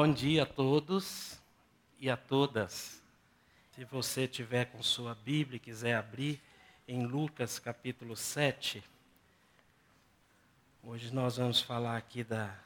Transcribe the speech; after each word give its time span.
Bom 0.00 0.12
dia 0.12 0.44
a 0.44 0.46
todos 0.46 1.40
e 1.98 2.08
a 2.08 2.16
todas. 2.16 3.02
Se 3.74 3.84
você 3.84 4.28
tiver 4.28 4.66
com 4.66 4.80
sua 4.80 5.12
Bíblia 5.12 5.56
e 5.56 5.58
quiser 5.58 5.96
abrir 5.96 6.40
em 6.86 7.04
Lucas 7.04 7.58
capítulo 7.58 8.16
7, 8.16 8.80
hoje 10.84 11.12
nós 11.12 11.36
vamos 11.36 11.60
falar 11.60 11.96
aqui 11.96 12.22
da, 12.22 12.56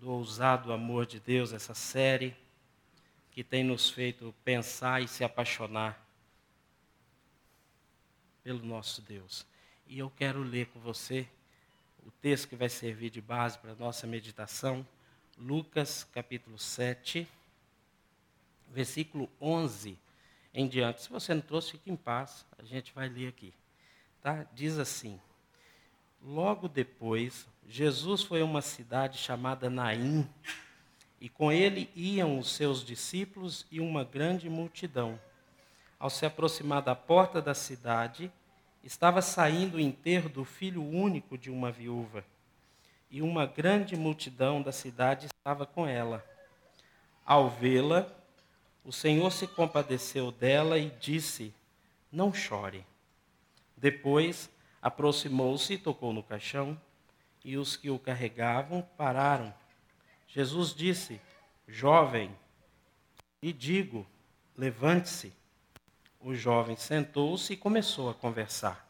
do 0.00 0.10
ousado 0.10 0.72
amor 0.72 1.04
de 1.04 1.20
Deus, 1.20 1.52
essa 1.52 1.74
série 1.74 2.34
que 3.30 3.44
tem 3.44 3.62
nos 3.62 3.90
feito 3.90 4.34
pensar 4.42 5.02
e 5.02 5.06
se 5.06 5.22
apaixonar 5.22 6.02
pelo 8.42 8.64
nosso 8.64 9.02
Deus. 9.02 9.46
E 9.86 9.98
eu 9.98 10.08
quero 10.08 10.42
ler 10.42 10.68
com 10.68 10.80
você 10.80 11.28
o 12.06 12.10
texto 12.10 12.48
que 12.48 12.56
vai 12.56 12.70
servir 12.70 13.10
de 13.10 13.20
base 13.20 13.58
para 13.58 13.72
a 13.72 13.76
nossa 13.76 14.06
meditação 14.06 14.86
Lucas 15.36 16.04
capítulo 16.04 16.58
7, 16.58 17.26
versículo 18.68 19.28
11 19.40 19.98
em 20.52 20.68
diante. 20.68 21.02
Se 21.02 21.10
você 21.10 21.34
não 21.34 21.40
trouxe, 21.40 21.72
fique 21.72 21.90
em 21.90 21.96
paz, 21.96 22.46
a 22.56 22.62
gente 22.62 22.92
vai 22.94 23.08
ler 23.08 23.28
aqui. 23.28 23.52
Tá? 24.22 24.46
Diz 24.54 24.78
assim: 24.78 25.20
Logo 26.22 26.68
depois, 26.68 27.48
Jesus 27.68 28.22
foi 28.22 28.42
a 28.42 28.44
uma 28.44 28.62
cidade 28.62 29.18
chamada 29.18 29.68
Naim, 29.68 30.28
e 31.20 31.28
com 31.28 31.50
ele 31.50 31.90
iam 31.96 32.38
os 32.38 32.52
seus 32.52 32.84
discípulos 32.84 33.66
e 33.72 33.80
uma 33.80 34.04
grande 34.04 34.48
multidão. 34.48 35.20
Ao 35.98 36.10
se 36.10 36.24
aproximar 36.24 36.82
da 36.82 36.94
porta 36.94 37.42
da 37.42 37.54
cidade, 37.54 38.30
estava 38.84 39.20
saindo 39.20 39.78
o 39.78 39.80
enterro 39.80 40.28
do 40.28 40.44
filho 40.44 40.82
único 40.82 41.36
de 41.36 41.50
uma 41.50 41.72
viúva 41.72 42.24
e 43.14 43.22
uma 43.22 43.46
grande 43.46 43.96
multidão 43.96 44.60
da 44.60 44.72
cidade 44.72 45.26
estava 45.26 45.64
com 45.64 45.86
ela. 45.86 46.26
Ao 47.24 47.48
vê-la, 47.48 48.08
o 48.84 48.90
Senhor 48.90 49.30
se 49.30 49.46
compadeceu 49.46 50.32
dela 50.32 50.80
e 50.80 50.90
disse: 50.98 51.54
Não 52.10 52.34
chore. 52.34 52.84
Depois 53.76 54.50
aproximou-se 54.82 55.74
e 55.74 55.78
tocou 55.78 56.12
no 56.12 56.24
caixão, 56.24 56.76
e 57.44 57.56
os 57.56 57.76
que 57.76 57.88
o 57.88 58.00
carregavam 58.00 58.82
pararam. 58.96 59.54
Jesus 60.26 60.74
disse: 60.74 61.20
Jovem, 61.68 62.36
e 63.40 63.52
digo, 63.52 64.04
levante-se. 64.56 65.32
O 66.20 66.34
jovem 66.34 66.74
sentou-se 66.74 67.52
e 67.52 67.56
começou 67.56 68.10
a 68.10 68.14
conversar. 68.14 68.84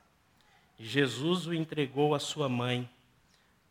Jesus 0.79 1.47
o 1.47 1.53
entregou 1.53 2.15
à 2.15 2.19
sua 2.19 2.49
mãe. 2.49 2.89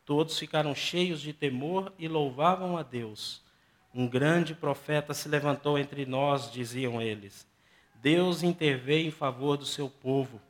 Todos 0.05 0.37
ficaram 0.37 0.75
cheios 0.75 1.21
de 1.21 1.31
temor 1.31 1.93
e 1.97 2.07
louvavam 2.07 2.77
a 2.77 2.83
Deus. 2.83 3.41
Um 3.93 4.07
grande 4.07 4.53
profeta 4.53 5.13
se 5.13 5.29
levantou 5.29 5.77
entre 5.77 6.05
nós, 6.05 6.51
diziam 6.51 7.01
eles. 7.01 7.47
Deus 7.95 8.43
interveio 8.43 9.07
em 9.07 9.11
favor 9.11 9.55
do 9.55 9.65
seu 9.65 9.89
povo. 9.89 10.41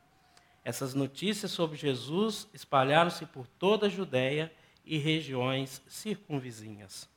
Essas 0.64 0.94
notícias 0.94 1.52
sobre 1.52 1.76
Jesus 1.76 2.48
espalharam-se 2.52 3.26
por 3.26 3.46
toda 3.46 3.86
a 3.86 3.90
Judéia 3.90 4.52
e 4.84 4.98
regiões 4.98 5.80
circunvizinhas. 5.86 7.08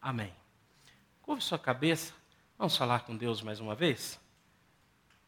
Amém. 0.00 0.32
Curve 1.22 1.42
sua 1.42 1.58
cabeça, 1.58 2.12
vamos 2.58 2.76
falar 2.76 3.00
com 3.00 3.16
Deus 3.16 3.40
mais 3.40 3.60
uma 3.60 3.74
vez? 3.74 4.18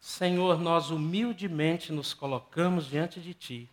Senhor, 0.01 0.59
nós 0.59 0.91
humildemente 0.91 1.93
nos 1.93 2.13
colocamos 2.13 2.87
diante 2.87 3.21
de 3.21 3.35
Ti 3.35 3.71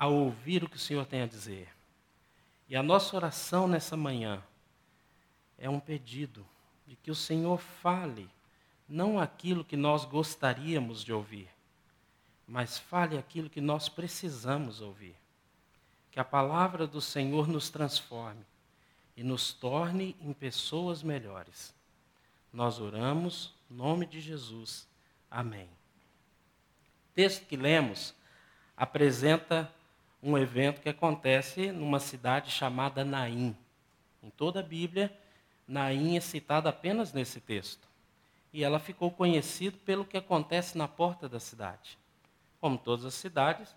a 0.00 0.06
ouvir 0.06 0.64
o 0.64 0.68
que 0.68 0.76
o 0.78 0.80
Senhor 0.80 1.04
tem 1.04 1.20
a 1.20 1.26
dizer. 1.26 1.68
E 2.66 2.74
a 2.74 2.82
nossa 2.82 3.14
oração 3.14 3.68
nessa 3.68 3.98
manhã 3.98 4.42
é 5.58 5.68
um 5.68 5.78
pedido 5.78 6.46
de 6.86 6.96
que 6.96 7.10
o 7.10 7.14
Senhor 7.14 7.58
fale 7.58 8.26
não 8.88 9.20
aquilo 9.20 9.62
que 9.62 9.76
nós 9.76 10.06
gostaríamos 10.06 11.04
de 11.04 11.12
ouvir, 11.12 11.50
mas 12.48 12.78
fale 12.78 13.18
aquilo 13.18 13.50
que 13.50 13.60
nós 13.60 13.90
precisamos 13.90 14.80
ouvir. 14.80 15.14
Que 16.10 16.18
a 16.18 16.24
palavra 16.24 16.86
do 16.86 17.02
Senhor 17.02 17.46
nos 17.46 17.68
transforme 17.68 18.46
e 19.14 19.22
nos 19.22 19.52
torne 19.52 20.16
em 20.18 20.32
pessoas 20.32 21.02
melhores. 21.02 21.74
Nós 22.50 22.80
oramos, 22.80 23.52
em 23.70 23.74
nome 23.74 24.06
de 24.06 24.18
Jesus. 24.18 24.88
Amém. 25.30 25.66
O 25.66 27.14
texto 27.14 27.44
que 27.44 27.54
lemos 27.54 28.14
apresenta 28.74 29.70
um 30.22 30.36
evento 30.36 30.80
que 30.80 30.88
acontece 30.88 31.72
numa 31.72 31.98
cidade 31.98 32.50
chamada 32.50 33.04
Naim. 33.04 33.56
Em 34.22 34.30
toda 34.30 34.60
a 34.60 34.62
Bíblia, 34.62 35.12
Naim 35.66 36.16
é 36.16 36.20
citada 36.20 36.68
apenas 36.68 37.12
nesse 37.12 37.40
texto. 37.40 37.88
E 38.52 38.64
ela 38.64 38.78
ficou 38.78 39.10
conhecida 39.10 39.76
pelo 39.84 40.04
que 40.04 40.16
acontece 40.16 40.76
na 40.76 40.88
porta 40.88 41.28
da 41.28 41.40
cidade. 41.40 41.96
Como 42.60 42.76
todas 42.76 43.04
as 43.04 43.14
cidades, 43.14 43.74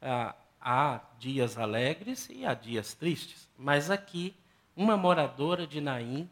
ah, 0.00 0.34
há 0.60 1.00
dias 1.18 1.58
alegres 1.58 2.28
e 2.30 2.46
há 2.46 2.54
dias 2.54 2.94
tristes. 2.94 3.48
Mas 3.58 3.90
aqui, 3.90 4.34
uma 4.76 4.96
moradora 4.96 5.66
de 5.66 5.80
Naim 5.80 6.30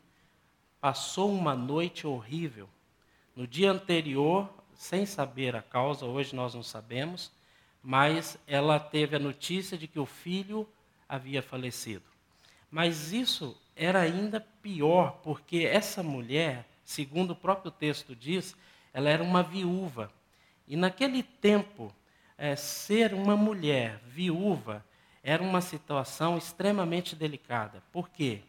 passou 0.80 1.30
uma 1.30 1.54
noite 1.54 2.06
horrível. 2.06 2.68
No 3.36 3.46
dia 3.46 3.70
anterior, 3.70 4.48
sem 4.74 5.04
saber 5.04 5.54
a 5.54 5.62
causa, 5.62 6.06
hoje 6.06 6.34
nós 6.34 6.54
não 6.54 6.62
sabemos, 6.62 7.30
mas 7.82 8.38
ela 8.46 8.78
teve 8.78 9.16
a 9.16 9.18
notícia 9.18 9.76
de 9.76 9.86
que 9.86 9.98
o 9.98 10.06
filho 10.06 10.68
havia 11.08 11.42
falecido. 11.42 12.04
Mas 12.70 13.12
isso 13.12 13.56
era 13.74 14.00
ainda 14.00 14.40
pior, 14.40 15.20
porque 15.22 15.64
essa 15.64 16.02
mulher, 16.02 16.66
segundo 16.84 17.30
o 17.32 17.36
próprio 17.36 17.70
texto 17.70 18.14
diz, 18.14 18.54
ela 18.92 19.08
era 19.08 19.22
uma 19.22 19.42
viúva. 19.42 20.12
E 20.68 20.76
naquele 20.76 21.22
tempo, 21.22 21.92
é, 22.36 22.54
ser 22.56 23.12
uma 23.12 23.36
mulher 23.36 24.00
viúva 24.06 24.84
era 25.22 25.42
uma 25.42 25.60
situação 25.60 26.38
extremamente 26.38 27.14
delicada. 27.14 27.82
Por 27.92 28.08
quê? 28.08 28.40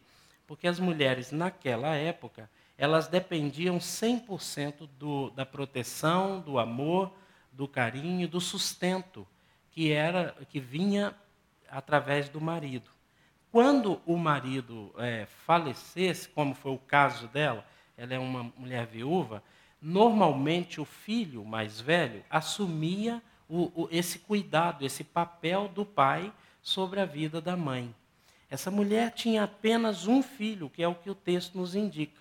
Porque 0.48 0.68
as 0.68 0.80
mulheres 0.80 1.32
naquela 1.32 1.96
época, 1.96 2.50
elas 2.78 3.08
dependiam 3.08 3.78
100% 3.78 4.88
do, 4.98 5.30
da 5.32 5.46
proteção, 5.46 6.40
do 6.40 6.58
amor, 6.58 7.12
do 7.52 7.68
carinho, 7.68 8.28
do 8.28 8.40
sustento 8.40 9.28
que 9.72 9.92
era 9.92 10.36
que 10.50 10.60
vinha 10.60 11.16
através 11.70 12.30
do 12.30 12.42
marido. 12.42 12.90
Quando 13.52 14.02
o 14.06 14.18
marido 14.18 14.94
é, 14.98 15.26
falecesse, 15.46 16.30
como 16.30 16.54
foi 16.54 16.72
o 16.72 16.78
caso 16.78 17.28
dela, 17.28 17.66
ela 17.98 18.14
é 18.14 18.20
uma 18.20 18.44
mulher 18.58 18.86
viúva, 18.86 19.44
normalmente 19.82 20.80
o 20.80 20.86
filho 20.86 21.44
mais 21.44 21.80
velho 21.82 22.24
assumia 22.30 23.22
o, 23.50 23.84
o, 23.84 23.90
esse 23.92 24.20
cuidado, 24.20 24.86
esse 24.86 25.04
papel 25.04 25.68
do 25.68 25.86
pai 25.86 26.32
sobre 26.62 27.00
a 27.00 27.06
vida 27.06 27.42
da 27.42 27.58
mãe. 27.58 27.94
Essa 28.50 28.72
mulher 28.72 29.12
tinha 29.12 29.44
apenas 29.44 30.08
um 30.08 30.22
filho, 30.22 30.70
que 30.70 30.84
é 30.84 30.88
o 30.88 30.96
que 30.96 31.10
o 31.10 31.16
texto 31.16 31.58
nos 31.58 31.76
indica. 31.76 32.20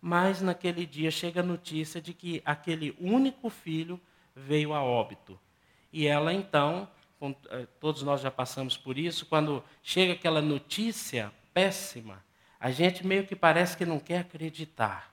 Mas 0.00 0.40
naquele 0.40 0.84
dia 0.84 1.10
chega 1.10 1.40
a 1.40 1.44
notícia 1.44 2.00
de 2.00 2.12
que 2.12 2.42
aquele 2.44 2.96
único 3.00 3.48
filho 3.48 4.00
veio 4.34 4.72
a 4.72 4.82
óbito. 4.82 5.38
E 5.92 6.06
ela 6.06 6.32
então, 6.32 6.88
eh, 7.50 7.66
todos 7.80 8.02
nós 8.02 8.20
já 8.20 8.30
passamos 8.30 8.76
por 8.76 8.98
isso, 8.98 9.26
quando 9.26 9.62
chega 9.82 10.14
aquela 10.14 10.40
notícia 10.40 11.32
péssima, 11.52 12.24
a 12.58 12.70
gente 12.70 13.06
meio 13.06 13.26
que 13.26 13.36
parece 13.36 13.76
que 13.76 13.84
não 13.84 13.98
quer 13.98 14.20
acreditar. 14.20 15.12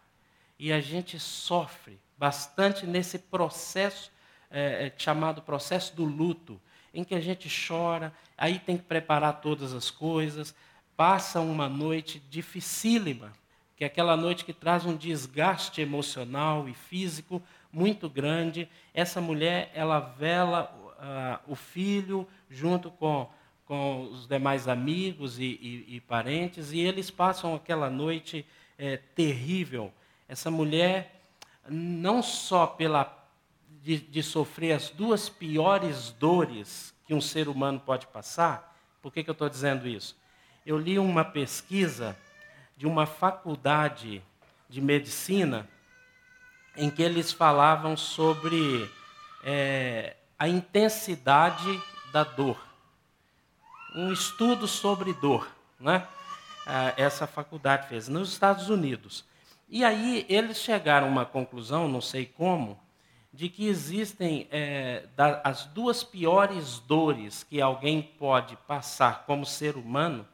E 0.58 0.72
a 0.72 0.80
gente 0.80 1.20
sofre 1.20 2.00
bastante 2.18 2.86
nesse 2.86 3.18
processo 3.18 4.12
é, 4.50 4.92
chamado 4.98 5.42
processo 5.42 5.96
do 5.96 6.04
luto, 6.06 6.60
em 6.94 7.04
que 7.04 7.14
a 7.14 7.22
gente 7.22 7.48
chora, 7.68 8.12
aí 8.38 8.58
tem 8.58 8.78
que 8.78 8.84
preparar 8.84 9.42
todas 9.42 9.74
as 9.74 9.92
coisas, 9.92 10.56
passa 10.98 11.40
uma 11.40 11.70
noite 11.70 12.22
dificílima, 12.30 13.32
que 13.76 13.84
é 13.84 13.88
aquela 13.88 14.18
noite 14.18 14.44
que 14.44 14.54
traz 14.54 14.86
um 14.86 14.98
desgaste 14.98 15.82
emocional 15.82 16.68
e 16.68 16.74
físico 16.74 17.42
muito 17.72 18.10
grande. 18.10 18.70
Essa 18.94 19.22
mulher, 19.22 19.72
ela 19.74 20.00
vela 20.00 20.74
uh, 21.00 21.52
o 21.52 21.56
filho 21.56 22.28
junto 22.50 22.92
com, 22.92 23.30
com 23.66 24.04
os 24.12 24.28
demais 24.28 24.68
amigos 24.68 25.40
e, 25.40 25.44
e, 25.44 25.96
e 25.96 26.02
parentes, 26.02 26.72
e 26.72 26.80
eles 26.80 27.10
passam 27.12 27.56
aquela 27.56 27.90
noite 27.90 28.46
é, 28.78 28.98
terrível. 28.98 29.92
Essa 30.28 30.50
mulher, 30.50 31.24
não 31.68 32.22
só 32.22 32.66
pela 32.66 33.16
de, 33.82 33.98
de, 33.98 34.22
sofrer 34.22 34.74
as 34.74 34.90
duas 34.90 35.30
piores 35.30 36.12
dores 36.12 36.94
que 37.06 37.14
um 37.14 37.22
ser 37.22 37.48
humano 37.48 37.80
pode 37.80 38.08
passar, 38.08 38.78
por 39.02 39.14
que, 39.14 39.24
que 39.24 39.30
eu 39.30 39.34
estou 39.34 39.50
dizendo 39.50 39.88
isso? 39.88 40.18
Eu 40.66 40.78
li 40.78 41.00
uma 41.00 41.24
pesquisa 41.24 42.18
de 42.76 42.86
uma 42.86 43.06
faculdade 43.06 44.22
de 44.68 44.82
medicina 44.82 45.68
em 46.76 46.90
que 46.90 47.02
eles 47.02 47.32
falavam 47.32 47.98
sobre 47.98 48.90
é, 49.44 50.16
a 50.38 50.48
intensidade 50.48 51.82
da 52.12 52.24
dor. 52.24 52.60
Um 53.96 54.12
estudo 54.12 54.68
sobre 54.68 55.14
dor. 55.14 55.48
Né? 55.80 56.06
ah, 56.70 56.94
essa 56.96 57.26
faculdade 57.26 57.88
fez, 57.88 58.08
nos 58.08 58.32
Estados 58.32 58.70
Unidos. 58.70 59.26
E 59.68 59.84
aí 59.84 60.26
eles 60.30 60.58
chegaram 60.58 61.08
a 61.08 61.10
uma 61.10 61.26
conclusão, 61.26 61.88
não 61.88 62.02
sei 62.02 62.26
como, 62.26 62.80
de 63.34 63.50
que 63.50 63.68
existem 63.68 64.48
é, 64.52 65.06
da, 65.16 65.42
as 65.44 65.66
duas 65.66 66.04
piores 66.04 66.80
dores 66.80 67.44
que 67.44 67.60
alguém 67.60 68.02
pode 68.02 68.56
passar 68.68 69.24
como 69.26 69.46
ser 69.46 69.76
humano. 69.76 70.28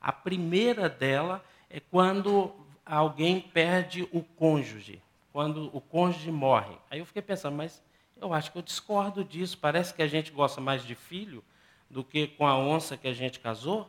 A 0.00 0.12
primeira 0.12 0.88
dela 0.88 1.42
é 1.70 1.80
quando 1.80 2.54
alguém 2.84 3.40
perde 3.40 4.08
o 4.12 4.22
cônjuge, 4.22 5.02
quando 5.38 5.70
o 5.72 5.80
cônjuge 5.80 6.32
morre. 6.32 6.76
Aí 6.90 6.98
eu 6.98 7.06
fiquei 7.06 7.22
pensando, 7.22 7.54
mas 7.54 7.80
eu 8.20 8.34
acho 8.34 8.50
que 8.50 8.58
eu 8.58 8.62
discordo 8.62 9.22
disso. 9.22 9.56
Parece 9.56 9.94
que 9.94 10.02
a 10.02 10.06
gente 10.08 10.32
gosta 10.32 10.60
mais 10.60 10.82
de 10.82 10.96
filho 10.96 11.44
do 11.88 12.02
que 12.02 12.26
com 12.26 12.44
a 12.44 12.58
onça 12.58 12.96
que 12.96 13.06
a 13.06 13.14
gente 13.14 13.38
casou, 13.38 13.88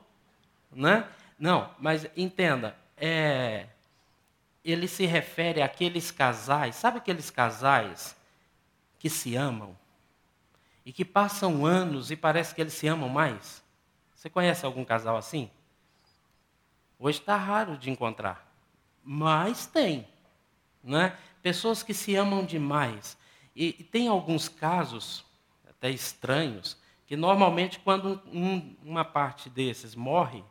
né? 0.72 1.10
Não, 1.40 1.74
mas 1.80 2.08
entenda, 2.16 2.78
é, 2.96 3.66
ele 4.64 4.88
se 4.88 5.08
refere 5.08 5.64
àqueles 5.64 6.12
casais, 6.12 6.76
sabe 6.76 7.00
aqueles 7.00 7.32
casais 7.32 8.16
que 9.00 9.10
se 9.10 9.36
amam 9.36 9.76
e 10.86 10.94
que 10.94 11.04
passam 11.04 11.66
anos 11.66 12.12
e 12.12 12.16
parece 12.16 12.54
que 12.54 12.62
eles 12.62 12.74
se 12.74 12.88
amam 12.88 13.10
mais? 13.10 13.64
Você 14.14 14.30
conhece 14.30 14.68
algum 14.68 14.86
casal 14.86 15.18
assim? 15.18 15.50
Hoje 17.00 17.18
está 17.18 17.36
raro 17.36 17.76
de 17.76 17.90
encontrar, 17.90 18.48
mas 19.04 19.66
tem, 19.66 20.08
né? 20.84 21.18
Pessoas 21.42 21.84
que 21.84 21.94
se 21.94 22.16
amam 22.16 22.46
demais. 22.46 23.18
E, 23.56 23.76
e 23.80 23.84
tem 23.84 24.08
alguns 24.08 24.48
casos, 24.48 25.26
até 25.68 25.90
estranhos, 25.90 26.78
que 27.08 27.16
normalmente 27.16 27.80
quando 27.80 28.22
um, 28.28 28.76
uma 28.84 29.04
parte 29.04 29.50
desses 29.50 29.96
morre, 29.96 30.44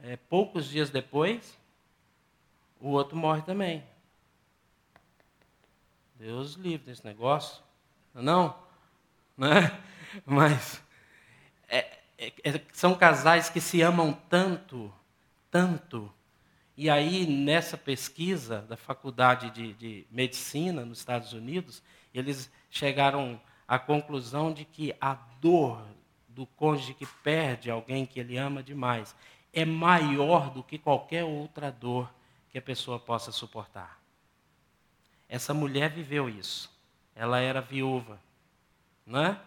é, 0.00 0.16
poucos 0.16 0.68
dias 0.68 0.90
depois, 0.90 1.58
o 2.80 2.88
outro 2.88 3.16
morre 3.16 3.42
também. 3.42 3.84
Deus 6.16 6.54
livre 6.54 6.86
desse 6.86 7.04
negócio. 7.04 7.62
Não? 8.14 8.54
Né? 9.36 9.76
Mas 10.24 10.80
é, 11.68 11.98
é, 12.16 12.32
é, 12.44 12.60
são 12.72 12.94
casais 12.94 13.50
que 13.50 13.60
se 13.60 13.82
amam 13.82 14.12
tanto, 14.30 14.92
tanto. 15.50 16.12
E 16.76 16.90
aí, 16.90 17.24
nessa 17.26 17.76
pesquisa 17.76 18.62
da 18.62 18.76
Faculdade 18.76 19.50
de, 19.50 19.72
de 19.74 20.06
Medicina 20.10 20.84
nos 20.84 20.98
Estados 20.98 21.32
Unidos, 21.32 21.82
eles 22.12 22.50
chegaram 22.68 23.40
à 23.66 23.78
conclusão 23.78 24.52
de 24.52 24.64
que 24.64 24.94
a 25.00 25.14
dor 25.40 25.86
do 26.28 26.46
cônjuge 26.46 26.94
que 26.94 27.06
perde 27.22 27.70
alguém 27.70 28.04
que 28.04 28.18
ele 28.18 28.36
ama 28.36 28.62
demais 28.62 29.14
é 29.52 29.64
maior 29.64 30.50
do 30.50 30.64
que 30.64 30.76
qualquer 30.76 31.22
outra 31.22 31.70
dor 31.70 32.12
que 32.50 32.58
a 32.58 32.62
pessoa 32.62 32.98
possa 32.98 33.30
suportar. 33.30 34.00
Essa 35.28 35.54
mulher 35.54 35.90
viveu 35.90 36.28
isso. 36.28 36.70
Ela 37.14 37.38
era 37.38 37.60
viúva, 37.60 38.20
não 39.06 39.24
é? 39.24 39.40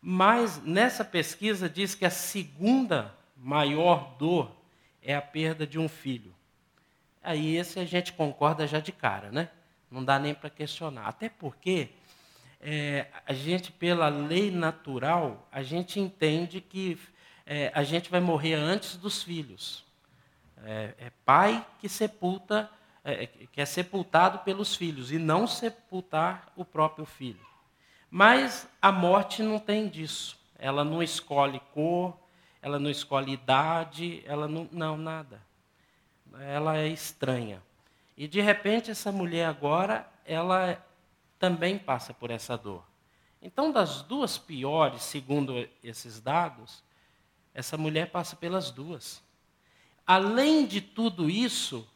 Mas 0.00 0.62
nessa 0.62 1.04
pesquisa 1.04 1.70
diz 1.70 1.94
que 1.94 2.04
a 2.04 2.10
segunda 2.10 3.14
maior 3.34 4.14
dor 4.18 4.54
é 5.02 5.14
a 5.14 5.22
perda 5.22 5.66
de 5.66 5.78
um 5.78 5.88
filho. 5.88 6.34
Aí 7.26 7.56
esse 7.56 7.80
a 7.80 7.84
gente 7.84 8.12
concorda 8.12 8.68
já 8.68 8.78
de 8.78 8.92
cara, 8.92 9.32
né? 9.32 9.48
Não 9.90 10.04
dá 10.04 10.16
nem 10.16 10.32
para 10.32 10.48
questionar. 10.48 11.08
Até 11.08 11.28
porque 11.28 11.88
é, 12.60 13.08
a 13.26 13.32
gente, 13.32 13.72
pela 13.72 14.08
lei 14.08 14.48
natural, 14.52 15.48
a 15.50 15.60
gente 15.60 15.98
entende 15.98 16.60
que 16.60 16.96
é, 17.44 17.72
a 17.74 17.82
gente 17.82 18.08
vai 18.08 18.20
morrer 18.20 18.54
antes 18.54 18.96
dos 18.96 19.24
filhos. 19.24 19.84
É, 20.62 20.94
é 20.98 21.12
pai 21.24 21.66
que 21.80 21.88
sepulta, 21.88 22.70
é, 23.02 23.26
que 23.26 23.60
é 23.60 23.64
sepultado 23.64 24.38
pelos 24.38 24.76
filhos 24.76 25.10
e 25.10 25.18
não 25.18 25.48
sepultar 25.48 26.52
o 26.54 26.64
próprio 26.64 27.04
filho. 27.04 27.44
Mas 28.08 28.68
a 28.80 28.92
morte 28.92 29.42
não 29.42 29.58
tem 29.58 29.88
disso. 29.88 30.38
Ela 30.56 30.84
não 30.84 31.02
escolhe 31.02 31.60
cor, 31.74 32.16
ela 32.62 32.78
não 32.78 32.88
escolhe 32.88 33.32
idade, 33.32 34.22
ela 34.24 34.46
não, 34.46 34.68
não 34.70 34.96
nada. 34.96 35.44
Ela 36.40 36.78
é 36.78 36.88
estranha. 36.88 37.62
E 38.16 38.26
de 38.26 38.40
repente 38.40 38.90
essa 38.90 39.12
mulher 39.12 39.46
agora, 39.46 40.08
ela 40.24 40.84
também 41.38 41.78
passa 41.78 42.14
por 42.14 42.30
essa 42.30 42.56
dor. 42.56 42.82
Então, 43.40 43.70
das 43.70 44.02
duas 44.02 44.38
piores, 44.38 45.02
segundo 45.02 45.68
esses 45.82 46.20
dados, 46.20 46.82
essa 47.54 47.76
mulher 47.76 48.10
passa 48.10 48.34
pelas 48.34 48.70
duas. 48.70 49.22
Além 50.06 50.66
de 50.66 50.80
tudo 50.80 51.28
isso, 51.28 51.88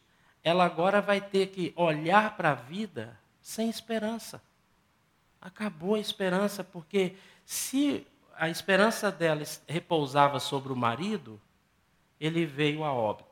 ela 0.43 0.65
agora 0.65 1.01
vai 1.01 1.21
ter 1.21 1.49
que 1.49 1.73
olhar 1.77 2.37
para 2.37 2.53
a 2.53 2.55
vida 2.55 3.19
sem 3.43 3.69
esperança. 3.69 4.43
Acabou 5.41 5.95
a 5.95 6.01
esperança, 6.01 6.63
porque 6.63 7.17
se 7.45 8.07
a 8.37 8.49
esperança 8.49 9.11
dela 9.11 9.43
repousava 9.67 10.39
sobre 10.41 10.73
o 10.73 10.77
marido, 10.77 11.41
ele 12.21 12.45
veio 12.45 12.85
a 12.85 12.93
óbito. 12.93 13.30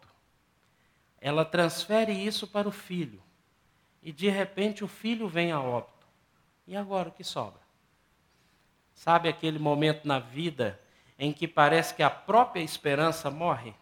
Ela 1.20 1.44
transfere 1.44 2.12
isso 2.12 2.47
para 2.47 2.69
o 2.69 2.73
filho. 2.73 3.23
E 4.03 4.12
de 4.12 4.29
repente 4.29 4.85
o 4.85 4.88
filho 4.88 5.29
vem 5.29 5.53
a 5.53 5.61
óbito. 5.61 6.06
E 6.67 6.76
agora 6.76 7.09
o 7.09 7.12
que 7.12 7.25
sobra? 7.25 7.61
Sabe 8.94 9.29
aquele 9.29 9.59
momento 9.59 10.06
na 10.06 10.19
vida 10.19 10.81
em 11.19 11.32
que 11.32 11.49
parece 11.49 11.94
que 11.94 12.03
a 12.03 12.11
própria 12.11 12.62
esperança 12.62 13.31
morre, 13.31 13.75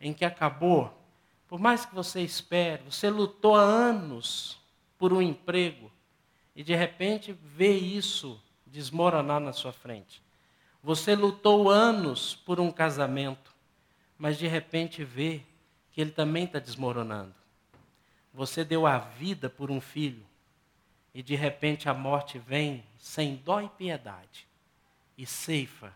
em 0.00 0.12
que 0.12 0.24
acabou. 0.24 0.92
Por 1.46 1.60
mais 1.60 1.84
que 1.84 1.94
você 1.94 2.20
espere, 2.22 2.82
você 2.84 3.08
lutou 3.08 3.54
há 3.54 3.62
anos 3.62 4.60
por 4.98 5.12
um 5.12 5.22
emprego 5.22 5.92
e 6.54 6.64
de 6.64 6.74
repente 6.74 7.32
vê 7.32 7.76
isso 7.76 8.42
desmoronar 8.66 9.40
na 9.40 9.52
sua 9.52 9.72
frente. 9.72 10.22
Você 10.82 11.14
lutou 11.14 11.70
anos 11.70 12.34
por 12.34 12.58
um 12.58 12.70
casamento, 12.70 13.54
mas 14.18 14.38
de 14.38 14.46
repente 14.46 15.04
vê 15.04 15.42
que 15.96 16.00
ele 16.02 16.10
também 16.10 16.44
está 16.44 16.58
desmoronando. 16.58 17.34
Você 18.34 18.62
deu 18.62 18.86
a 18.86 18.98
vida 18.98 19.48
por 19.48 19.70
um 19.70 19.80
filho 19.80 20.22
e 21.14 21.22
de 21.22 21.34
repente 21.34 21.88
a 21.88 21.94
morte 21.94 22.38
vem 22.38 22.84
sem 22.98 23.36
dó 23.36 23.62
e 23.62 23.68
piedade 23.70 24.46
e 25.16 25.24
ceifa 25.24 25.90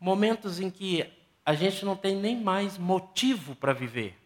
momentos 0.00 0.58
em 0.58 0.70
que 0.70 1.06
a 1.44 1.54
gente 1.54 1.84
não 1.84 1.94
tem 1.94 2.16
nem 2.16 2.40
mais 2.40 2.78
motivo 2.78 3.54
para 3.54 3.74
viver. 3.74 4.18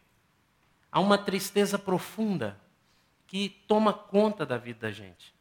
Há 0.91 1.01
uma 1.01 1.17
tristeza 1.17 1.77
profunda 1.77 2.57
que 3.27 3.49
toma 3.67 3.93
conta 3.93 4.47
da 4.47 4.59
vida 4.59 4.87
da 4.87 4.93
gente. 4.93 5.35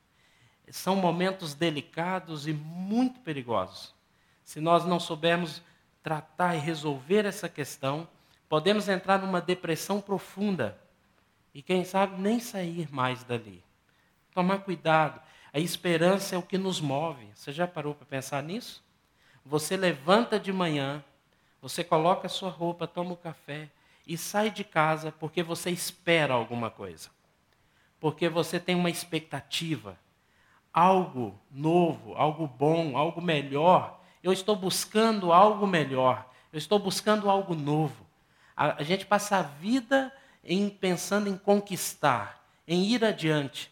São 0.69 0.95
momentos 0.95 1.53
delicados 1.53 2.47
e 2.47 2.53
muito 2.53 3.19
perigosos. 3.19 3.93
Se 4.43 4.59
nós 4.59 4.83
não 4.83 4.99
soubermos 4.99 5.61
tratar 6.01 6.55
e 6.55 6.59
resolver 6.59 7.25
essa 7.25 7.47
questão, 7.47 8.07
podemos 8.51 8.89
entrar 8.89 9.17
numa 9.17 9.39
depressão 9.39 10.01
profunda 10.01 10.77
e, 11.53 11.61
quem 11.61 11.85
sabe, 11.85 12.21
nem 12.21 12.37
sair 12.37 12.91
mais 12.91 13.23
dali. 13.23 13.63
Tomar 14.33 14.57
cuidado. 14.57 15.21
A 15.53 15.59
esperança 15.59 16.35
é 16.35 16.37
o 16.37 16.41
que 16.41 16.57
nos 16.57 16.81
move. 16.81 17.29
Você 17.33 17.53
já 17.53 17.65
parou 17.65 17.95
para 17.95 18.05
pensar 18.05 18.43
nisso? 18.43 18.83
Você 19.45 19.77
levanta 19.77 20.37
de 20.37 20.51
manhã, 20.51 21.01
você 21.61 21.81
coloca 21.81 22.27
a 22.27 22.29
sua 22.29 22.49
roupa, 22.49 22.85
toma 22.85 23.13
o 23.13 23.17
café 23.17 23.69
e 24.05 24.17
sai 24.17 24.51
de 24.51 24.65
casa 24.65 25.13
porque 25.13 25.41
você 25.41 25.69
espera 25.69 26.33
alguma 26.33 26.69
coisa. 26.69 27.09
Porque 28.01 28.27
você 28.27 28.59
tem 28.59 28.75
uma 28.75 28.89
expectativa, 28.89 29.97
algo 30.73 31.39
novo, 31.49 32.15
algo 32.17 32.47
bom, 32.47 32.97
algo 32.97 33.21
melhor. 33.21 34.01
Eu 34.21 34.33
estou 34.33 34.57
buscando 34.57 35.31
algo 35.31 35.65
melhor, 35.65 36.29
eu 36.51 36.57
estou 36.57 36.77
buscando 36.77 37.29
algo 37.29 37.55
novo. 37.55 38.10
A, 38.55 38.81
a 38.81 38.83
gente 38.83 39.05
passa 39.05 39.37
a 39.37 39.41
vida 39.41 40.11
em 40.43 40.69
pensando 40.69 41.29
em 41.29 41.37
conquistar, 41.37 42.45
em 42.67 42.83
ir 42.85 43.03
adiante. 43.03 43.71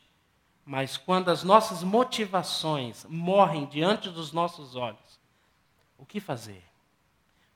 Mas 0.66 0.98
quando 0.98 1.30
as 1.30 1.44
nossas 1.44 1.84
motivações 1.84 3.06
morrem 3.10 3.66
diante 3.66 4.10
dos 4.10 4.32
nossos 4.32 4.76
olhos, 4.76 5.20
o 5.98 6.06
que 6.06 6.20
fazer? 6.20 6.64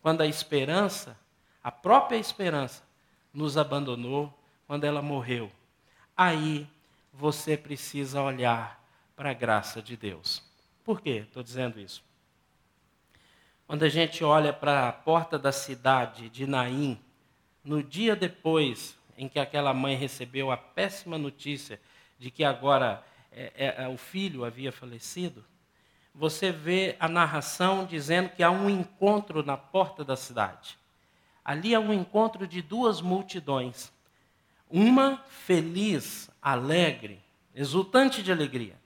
Quando 0.01 0.21
a 0.21 0.27
esperança, 0.27 1.17
a 1.63 1.71
própria 1.71 2.17
esperança, 2.17 2.83
nos 3.33 3.57
abandonou, 3.57 4.37
quando 4.67 4.83
ela 4.83 5.01
morreu, 5.01 5.51
aí 6.15 6.67
você 7.13 7.55
precisa 7.55 8.21
olhar 8.21 8.83
para 9.15 9.31
a 9.31 9.33
graça 9.33 9.81
de 9.81 9.95
Deus. 9.95 10.43
Por 10.83 10.99
quê? 10.99 11.23
Estou 11.27 11.43
dizendo 11.43 11.79
isso. 11.79 12.03
Quando 13.67 13.83
a 13.83 13.89
gente 13.89 14.23
olha 14.23 14.51
para 14.51 14.89
a 14.89 14.91
porta 14.91 15.39
da 15.39 15.51
cidade 15.51 16.29
de 16.29 16.45
Naim, 16.45 16.99
no 17.63 17.81
dia 17.81 18.15
depois 18.15 18.97
em 19.17 19.29
que 19.29 19.39
aquela 19.39 19.73
mãe 19.73 19.95
recebeu 19.95 20.51
a 20.51 20.57
péssima 20.57 21.17
notícia 21.17 21.79
de 22.19 22.31
que 22.31 22.43
agora 22.43 23.03
é, 23.31 23.83
é, 23.83 23.87
o 23.87 23.97
filho 23.97 24.45
havia 24.45 24.71
falecido, 24.71 25.43
você 26.13 26.51
vê 26.51 26.95
a 26.99 27.07
narração 27.07 27.85
dizendo 27.85 28.29
que 28.29 28.43
há 28.43 28.51
um 28.51 28.69
encontro 28.69 29.43
na 29.43 29.57
porta 29.57 30.03
da 30.03 30.15
cidade. 30.15 30.77
Ali 31.43 31.73
é 31.73 31.79
um 31.79 31.91
encontro 31.91 32.47
de 32.47 32.61
duas 32.61 33.01
multidões. 33.01 33.91
Uma 34.69 35.17
feliz, 35.17 36.29
alegre, 36.41 37.19
exultante 37.53 38.21
de 38.21 38.31
alegria. 38.31 38.79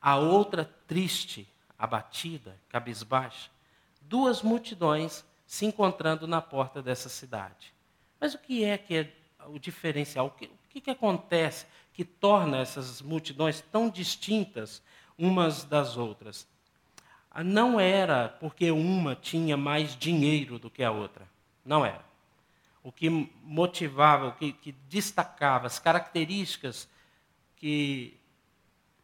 A 0.00 0.16
outra 0.16 0.64
triste, 0.86 1.46
abatida, 1.78 2.56
cabisbaixa. 2.68 3.50
Duas 4.00 4.42
multidões 4.42 5.24
se 5.46 5.66
encontrando 5.66 6.26
na 6.26 6.40
porta 6.40 6.82
dessa 6.82 7.08
cidade. 7.08 7.72
Mas 8.20 8.34
o 8.34 8.38
que 8.38 8.64
é 8.64 8.76
que 8.76 8.96
é 8.96 9.12
o 9.46 9.58
diferencial? 9.58 10.26
O 10.26 10.30
que, 10.30 10.46
o 10.46 10.68
que, 10.68 10.80
que 10.80 10.90
acontece 10.90 11.66
que 11.92 12.04
torna 12.04 12.58
essas 12.58 13.00
multidões 13.00 13.60
tão 13.72 13.88
distintas 13.88 14.82
umas 15.16 15.64
das 15.64 15.96
outras? 15.96 16.46
Ah, 17.30 17.44
não 17.44 17.78
era 17.78 18.28
porque 18.40 18.70
uma 18.70 19.14
tinha 19.14 19.56
mais 19.56 19.96
dinheiro 19.96 20.58
do 20.58 20.70
que 20.70 20.82
a 20.82 20.90
outra. 20.90 21.28
Não 21.64 21.84
era. 21.84 22.04
O 22.82 22.90
que 22.90 23.10
motivava, 23.42 24.28
o 24.28 24.32
que, 24.32 24.52
que 24.52 24.72
destacava, 24.88 25.66
as 25.66 25.78
características 25.78 26.88
que 27.56 28.18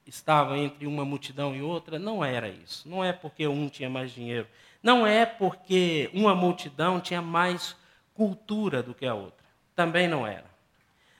estavam 0.06 0.56
entre 0.56 0.86
uma 0.86 1.04
multidão 1.04 1.54
e 1.54 1.62
outra, 1.62 1.98
não 1.98 2.24
era 2.24 2.48
isso. 2.48 2.88
Não 2.88 3.04
é 3.04 3.12
porque 3.12 3.46
um 3.46 3.68
tinha 3.68 3.90
mais 3.90 4.12
dinheiro. 4.12 4.46
Não 4.82 5.06
é 5.06 5.24
porque 5.24 6.10
uma 6.12 6.34
multidão 6.34 7.00
tinha 7.00 7.22
mais 7.22 7.76
cultura 8.14 8.82
do 8.82 8.94
que 8.94 9.06
a 9.06 9.14
outra. 9.14 9.44
Também 9.74 10.08
não 10.08 10.26
era. 10.26 10.46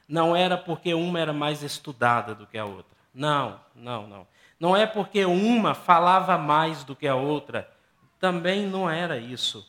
Não 0.09 0.37
era 0.37 0.57
porque 0.57 0.95
uma 0.95 1.19
era 1.19 1.33
mais 1.33 1.63
estudada 1.63 2.35
do 2.35 2.47
que 2.47 2.57
a 2.57 2.65
outra. 2.65 2.97
Não, 3.13 3.61
não, 3.75 4.07
não. 4.07 4.27
Não 4.59 4.77
é 4.77 4.87
porque 4.87 5.25
uma 5.25 5.75
falava 5.75 6.39
mais 6.39 6.85
do 6.85 6.95
que 6.95 7.07
a 7.07 7.15
outra. 7.15 7.71
Também 8.19 8.67
não 8.67 8.89
era 8.89 9.19
isso. 9.19 9.69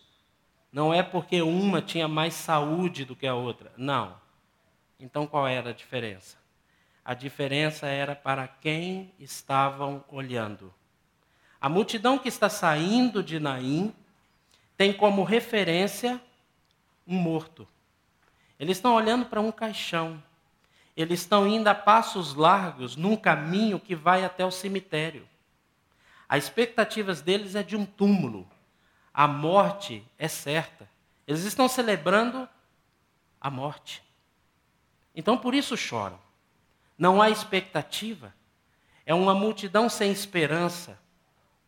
Não 0.72 0.94
é 0.94 1.02
porque 1.02 1.42
uma 1.42 1.82
tinha 1.82 2.08
mais 2.08 2.34
saúde 2.34 3.06
do 3.06 3.16
que 3.16 3.26
a 3.26 3.34
outra. 3.34 3.72
Não. 3.78 4.16
Então 5.00 5.26
qual 5.26 5.48
era 5.48 5.70
a 5.72 5.74
diferença? 5.74 6.38
A 7.04 7.14
diferença 7.14 7.88
era 7.88 8.16
para 8.16 8.48
quem 8.48 9.14
estavam 9.20 10.04
olhando. 10.10 10.74
A 11.62 11.70
multidão 11.70 12.18
que 12.18 12.28
está 12.28 12.50
saindo 12.50 13.24
de 13.24 13.40
Naim 13.40 13.94
tem 14.78 14.92
como 14.92 15.24
referência 15.24 16.22
um 17.08 17.18
morto. 17.18 17.68
Eles 18.60 18.78
estão 18.78 18.96
olhando 18.96 19.26
para 19.26 19.42
um 19.42 19.52
caixão. 19.52 20.24
Eles 20.96 21.22
estão 21.22 21.48
indo 21.48 21.68
a 21.68 21.76
passos 21.76 22.34
largos 22.34 22.96
num 22.96 23.16
caminho 23.16 23.80
que 23.80 23.96
vai 23.96 24.24
até 24.24 24.46
o 24.46 24.52
cemitério. 24.52 25.28
As 26.28 26.46
expectativas 26.46 27.22
deles 27.22 27.54
é 27.56 27.62
de 27.62 27.76
um 27.76 27.86
túmulo 27.86 28.48
a 29.16 29.30
morte 29.30 30.06
é 30.20 30.28
certa. 30.28 30.90
Eles 31.26 31.46
estão 31.46 31.70
celebrando 31.70 32.50
a 33.40 33.50
morte. 33.50 34.04
Então 35.16 35.38
por 35.38 35.56
isso 35.56 35.78
choram. 35.78 36.20
Não 36.98 37.22
há 37.22 37.30
expectativa. 37.30 38.36
É 39.06 39.14
uma 39.14 39.34
multidão 39.34 39.88
sem 39.88 40.12
esperança, 40.12 41.00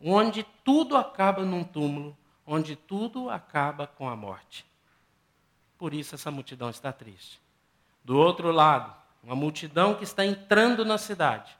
onde 0.01 0.43
tudo 0.65 0.97
acaba 0.97 1.45
num 1.45 1.63
túmulo, 1.63 2.17
onde 2.45 2.75
tudo 2.75 3.29
acaba 3.29 3.87
com 3.87 4.09
a 4.09 4.15
morte. 4.15 4.65
Por 5.77 5.93
isso 5.93 6.15
essa 6.15 6.31
multidão 6.31 6.69
está 6.69 6.91
triste. 6.91 7.39
Do 8.03 8.17
outro 8.17 8.51
lado, 8.51 8.95
uma 9.23 9.35
multidão 9.35 9.95
que 9.95 10.03
está 10.03 10.25
entrando 10.25 10.85
na 10.85 10.97
cidade. 10.97 11.55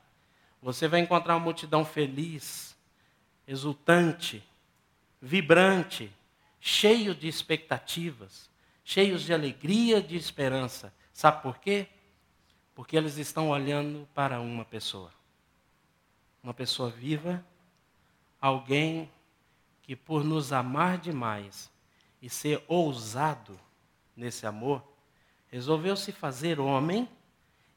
Você 0.62 0.88
vai 0.88 1.02
encontrar 1.02 1.36
uma 1.36 1.44
multidão 1.44 1.86
feliz, 1.86 2.76
exultante, 3.48 4.44
vibrante, 5.22 6.12
cheio 6.60 7.14
de 7.14 7.28
expectativas, 7.28 8.50
cheios 8.84 9.22
de 9.24 9.34
alegria, 9.34 10.02
de 10.02 10.16
esperança. 10.16 10.94
Sabe 11.14 11.42
por 11.42 11.58
quê? 11.60 11.88
Porque 12.74 12.98
eles 12.98 13.18
estão 13.18 13.50
olhando 13.50 14.08
para 14.14 14.40
uma 14.40 14.66
pessoa. 14.66 15.12
Uma 16.42 16.54
pessoa 16.54 16.90
viva, 16.90 17.44
alguém 18.40 19.10
que, 19.84 19.96
por 19.96 20.24
nos 20.24 20.54
amar 20.54 20.98
demais 20.98 21.70
e 22.22 22.30
ser 22.30 22.64
ousado 22.68 23.60
nesse 24.18 24.48
amor, 24.48 24.84
resolveu 25.50 25.96
se 25.96 26.12
fazer 26.12 26.60
homem 26.60 27.08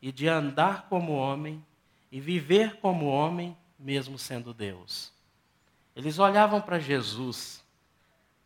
e 0.01 0.11
de 0.11 0.27
andar 0.27 0.89
como 0.89 1.13
homem 1.13 1.65
e 2.11 2.19
viver 2.19 2.81
como 2.81 3.07
homem, 3.07 3.57
mesmo 3.79 4.19
sendo 4.19 4.53
Deus. 4.53 5.13
Eles 5.95 6.19
olhavam 6.19 6.61
para 6.61 6.79
Jesus. 6.79 7.63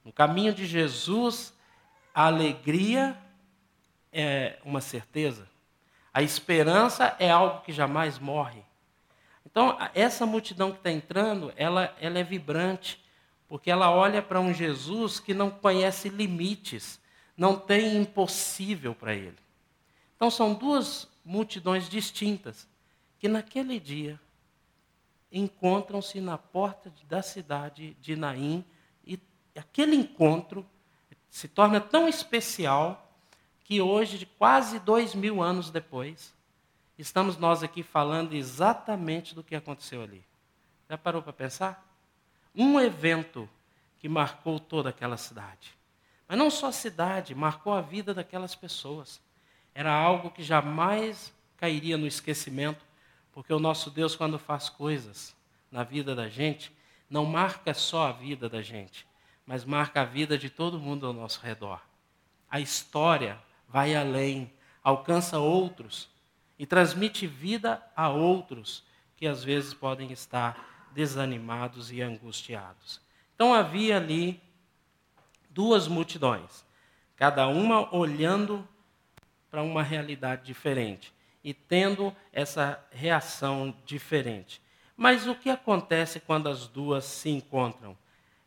No 0.04 0.12
caminho 0.12 0.52
de 0.52 0.66
Jesus, 0.66 1.54
a 2.14 2.26
alegria 2.26 3.16
é 4.12 4.58
uma 4.64 4.80
certeza. 4.80 5.48
A 6.12 6.22
esperança 6.22 7.16
é 7.18 7.30
algo 7.30 7.62
que 7.62 7.72
jamais 7.72 8.18
morre. 8.18 8.62
Então, 9.46 9.78
essa 9.94 10.26
multidão 10.26 10.72
que 10.72 10.78
está 10.78 10.90
entrando, 10.90 11.52
ela, 11.56 11.94
ela 12.00 12.18
é 12.18 12.24
vibrante, 12.24 13.02
porque 13.48 13.70
ela 13.70 13.90
olha 13.90 14.20
para 14.20 14.40
um 14.40 14.52
Jesus 14.52 15.20
que 15.20 15.32
não 15.32 15.50
conhece 15.50 16.08
limites, 16.08 17.00
não 17.36 17.58
tem 17.58 17.96
impossível 17.96 18.94
para 18.94 19.14
ele. 19.14 19.38
Então, 20.16 20.30
são 20.30 20.54
duas 20.54 21.08
multidões 21.24 21.88
distintas, 21.88 22.68
que 23.18 23.28
naquele 23.28 23.80
dia 23.80 24.20
encontram-se 25.32 26.20
na 26.20 26.38
porta 26.38 26.92
da 27.08 27.22
cidade 27.22 27.96
de 28.00 28.14
Naim 28.14 28.64
e 29.04 29.18
aquele 29.56 29.96
encontro 29.96 30.64
se 31.28 31.48
torna 31.48 31.80
tão 31.80 32.06
especial 32.06 33.12
que 33.64 33.80
hoje, 33.80 34.26
quase 34.38 34.78
dois 34.78 35.14
mil 35.14 35.42
anos 35.42 35.70
depois, 35.70 36.32
estamos 36.96 37.36
nós 37.36 37.62
aqui 37.64 37.82
falando 37.82 38.34
exatamente 38.34 39.34
do 39.34 39.42
que 39.42 39.56
aconteceu 39.56 40.02
ali. 40.02 40.22
Já 40.88 40.96
parou 40.96 41.22
para 41.22 41.32
pensar? 41.32 41.84
Um 42.54 42.78
evento 42.78 43.48
que 43.98 44.08
marcou 44.08 44.60
toda 44.60 44.90
aquela 44.90 45.16
cidade. 45.16 45.74
Mas 46.34 46.38
não 46.40 46.50
só 46.50 46.66
a 46.66 46.72
cidade, 46.72 47.32
marcou 47.32 47.72
a 47.72 47.80
vida 47.80 48.12
daquelas 48.12 48.56
pessoas. 48.56 49.20
Era 49.72 49.94
algo 49.94 50.32
que 50.32 50.42
jamais 50.42 51.32
cairia 51.56 51.96
no 51.96 52.08
esquecimento 52.08 52.84
porque 53.30 53.52
o 53.52 53.60
nosso 53.60 53.88
Deus, 53.88 54.16
quando 54.16 54.36
faz 54.36 54.68
coisas 54.68 55.32
na 55.70 55.84
vida 55.84 56.12
da 56.12 56.28
gente, 56.28 56.76
não 57.08 57.24
marca 57.24 57.72
só 57.72 58.08
a 58.08 58.10
vida 58.12 58.48
da 58.48 58.60
gente, 58.62 59.06
mas 59.46 59.64
marca 59.64 60.00
a 60.00 60.04
vida 60.04 60.36
de 60.36 60.50
todo 60.50 60.76
mundo 60.76 61.06
ao 61.06 61.12
nosso 61.12 61.40
redor. 61.40 61.80
A 62.50 62.58
história 62.58 63.38
vai 63.68 63.94
além, 63.94 64.52
alcança 64.82 65.38
outros 65.38 66.10
e 66.58 66.66
transmite 66.66 67.28
vida 67.28 67.80
a 67.94 68.08
outros 68.08 68.82
que 69.16 69.28
às 69.28 69.44
vezes 69.44 69.72
podem 69.72 70.10
estar 70.10 70.90
desanimados 70.92 71.92
e 71.92 72.02
angustiados. 72.02 73.00
Então 73.36 73.54
havia 73.54 73.98
ali 73.98 74.42
duas 75.54 75.86
multidões, 75.86 76.64
cada 77.16 77.46
uma 77.46 77.94
olhando 77.94 78.66
para 79.50 79.62
uma 79.62 79.82
realidade 79.82 80.44
diferente 80.44 81.14
e 81.44 81.54
tendo 81.54 82.14
essa 82.32 82.84
reação 82.90 83.74
diferente. 83.86 84.60
Mas 84.96 85.26
o 85.28 85.34
que 85.34 85.48
acontece 85.48 86.18
quando 86.18 86.48
as 86.48 86.66
duas 86.66 87.04
se 87.04 87.30
encontram? 87.30 87.96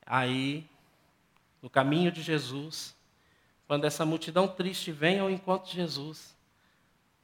Aí, 0.06 0.70
no 1.62 1.70
caminho 1.70 2.12
de 2.12 2.22
Jesus, 2.22 2.96
quando 3.68 3.86
essa 3.86 4.06
multidão 4.06 4.48
triste 4.48 4.92
vem 4.92 5.20
ao 5.20 5.30
encontro 5.30 5.70
de 5.70 5.76
Jesus, 5.76 6.36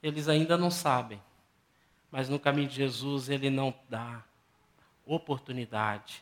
eles 0.01 0.27
ainda 0.27 0.57
não 0.57 0.71
sabem, 0.71 1.21
mas 2.11 2.29
no 2.29 2.39
caminho 2.39 2.67
de 2.67 2.75
Jesus 2.75 3.29
ele 3.29 3.49
não 3.49 3.73
dá 3.89 4.23
oportunidade, 5.05 6.21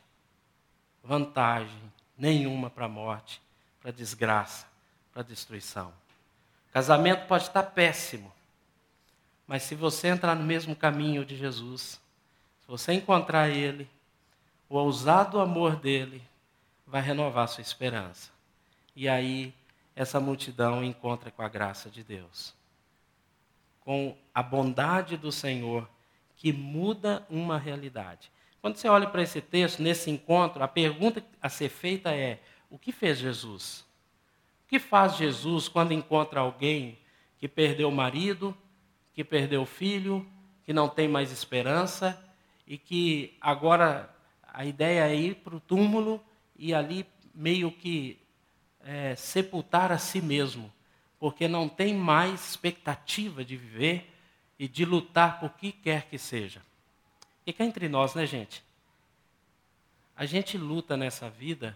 vantagem 1.04 1.82
nenhuma 2.18 2.70
para 2.70 2.86
a 2.86 2.90
morte, 2.90 3.42
para 3.82 3.92
desgraça, 3.92 4.66
para 5.14 5.24
destruição. 5.24 5.94
Casamento 6.72 7.28
pode 7.28 7.44
estar 7.44 7.64
péssimo, 7.64 8.32
mas 9.48 9.64
se 9.64 9.76
você 9.76 10.08
entrar 10.08 10.36
no 10.36 10.44
mesmo 10.44 10.76
caminho 10.76 11.26
de 11.26 11.36
Jesus, 11.36 12.00
se 12.62 12.68
você 12.68 12.94
encontrar 12.94 13.50
Ele, 13.50 13.90
o 14.70 14.78
ousado 14.78 15.40
amor 15.40 15.76
dele 15.76 16.24
vai 16.88 17.02
renovar 17.02 17.48
sua 17.48 17.62
esperança. 17.62 18.32
E 18.96 19.10
aí, 19.10 19.54
essa 19.96 20.20
multidão 20.20 20.84
encontra 20.84 21.32
com 21.32 21.42
a 21.42 21.50
graça 21.50 21.90
de 21.90 22.04
Deus, 22.04 22.54
com 23.82 24.16
a 24.34 24.42
bondade 24.42 25.18
do 25.18 25.32
Senhor 25.32 25.90
que 26.38 26.54
muda 26.54 27.26
uma 27.30 27.58
realidade. 27.58 28.32
Quando 28.62 28.78
você 28.78 28.88
olha 28.88 29.08
para 29.08 29.22
esse 29.22 29.42
texto, 29.42 29.82
nesse 29.82 30.10
encontro, 30.10 30.64
a 30.64 30.68
pergunta 30.68 31.24
a 31.42 31.50
ser 31.50 31.70
feita 31.70 32.12
é: 32.12 32.40
o 32.72 32.80
que 32.80 32.92
fez 32.92 33.20
Jesus? 33.20 33.86
O 34.66 34.70
que 34.70 34.80
faz 34.80 35.18
Jesus 35.18 35.68
quando 35.68 35.92
encontra 35.92 36.40
alguém 36.40 36.98
que 37.38 37.48
perdeu 37.48 37.90
o 37.90 37.92
marido, 37.92 38.58
que 39.14 39.24
perdeu 39.24 39.64
o 39.64 39.66
filho, 39.66 40.26
que 40.64 40.72
não 40.72 40.88
tem 40.88 41.08
mais 41.08 41.32
esperança 41.32 42.18
e 42.66 42.78
que 42.78 43.38
agora 43.42 44.10
a 44.48 44.66
ideia 44.66 45.06
é 45.06 45.16
ir 45.16 45.36
para 45.36 45.56
o 45.56 45.60
túmulo 45.60 46.24
e 46.56 46.74
ali 46.74 47.06
meio 47.36 47.72
que 47.72 48.18
é, 48.84 49.16
sepultar 49.16 49.92
a 49.92 49.98
si 49.98 50.22
mesmo, 50.22 50.72
porque 51.20 51.48
não 51.48 51.68
tem 51.68 51.94
mais 51.94 52.52
expectativa 52.52 53.44
de 53.44 53.58
viver 53.58 54.10
e 54.58 54.68
de 54.68 54.86
lutar 54.86 55.40
por 55.40 55.52
que 55.52 55.72
quer 55.72 56.08
que 56.08 56.18
seja. 56.18 56.62
E 57.46 57.54
entre 57.60 57.90
nós, 57.90 58.16
né, 58.16 58.26
gente? 58.26 58.64
A 60.16 60.26
gente 60.26 60.58
luta 60.58 60.96
nessa 60.96 61.30
vida, 61.30 61.76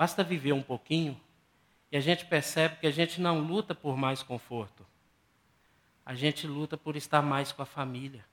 basta 0.00 0.24
viver 0.24 0.54
um 0.54 0.62
pouquinho, 0.62 1.20
e 1.92 1.96
a 1.98 2.00
gente 2.00 2.24
percebe 2.24 2.76
que 2.76 2.86
a 2.86 2.90
gente 2.90 3.20
não 3.20 3.40
luta 3.40 3.74
por 3.74 3.98
mais 3.98 4.22
conforto. 4.22 4.86
A 6.06 6.14
gente 6.14 6.46
luta 6.46 6.74
por 6.74 6.96
estar 6.96 7.20
mais 7.20 7.52
com 7.52 7.60
a 7.60 7.66
família. 7.66 8.24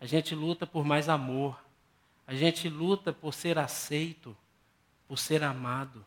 A 0.00 0.06
gente 0.06 0.36
luta 0.36 0.64
por 0.64 0.84
mais 0.84 1.08
amor. 1.08 1.60
A 2.28 2.32
gente 2.32 2.68
luta 2.68 3.12
por 3.12 3.34
ser 3.34 3.58
aceito, 3.58 4.36
por 5.08 5.18
ser 5.18 5.42
amado. 5.42 6.06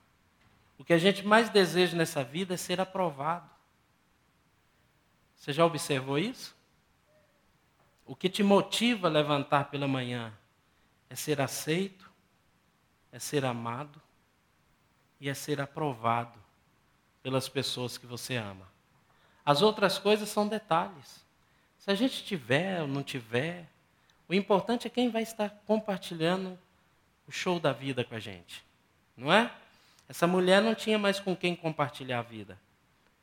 O 0.77 0.85
que 0.85 0.93
a 0.93 0.97
gente 0.97 1.27
mais 1.27 1.49
deseja 1.49 1.97
nessa 1.97 2.23
vida 2.23 2.53
é 2.53 2.57
ser 2.57 2.79
aprovado. 2.79 3.49
Você 5.35 5.51
já 5.51 5.65
observou 5.65 6.17
isso? 6.17 6.55
O 8.05 8.15
que 8.15 8.29
te 8.29 8.41
motiva 8.41 9.09
a 9.09 9.11
levantar 9.11 9.69
pela 9.69 9.85
manhã 9.85 10.33
é 11.09 11.15
ser 11.15 11.41
aceito, 11.41 12.09
é 13.11 13.19
ser 13.19 13.43
amado 13.43 14.04
e 15.25 15.29
é 15.29 15.33
ser 15.33 15.59
aprovado 15.59 16.37
pelas 17.23 17.49
pessoas 17.49 17.97
que 17.97 18.05
você 18.05 18.35
ama. 18.35 18.67
As 19.43 19.63
outras 19.63 19.97
coisas 19.97 20.29
são 20.29 20.47
detalhes. 20.47 21.25
Se 21.79 21.89
a 21.89 21.95
gente 21.95 22.23
tiver 22.23 22.83
ou 22.83 22.87
não 22.87 23.01
tiver, 23.01 23.65
o 24.29 24.35
importante 24.35 24.85
é 24.85 24.89
quem 24.89 25.09
vai 25.09 25.23
estar 25.23 25.49
compartilhando 25.65 26.55
o 27.27 27.31
show 27.31 27.59
da 27.59 27.73
vida 27.73 28.03
com 28.03 28.13
a 28.13 28.19
gente. 28.19 28.63
Não 29.17 29.33
é? 29.33 29.51
Essa 30.07 30.27
mulher 30.27 30.61
não 30.61 30.75
tinha 30.75 30.99
mais 30.99 31.19
com 31.19 31.35
quem 31.35 31.55
compartilhar 31.55 32.19
a 32.19 32.21
vida. 32.21 32.55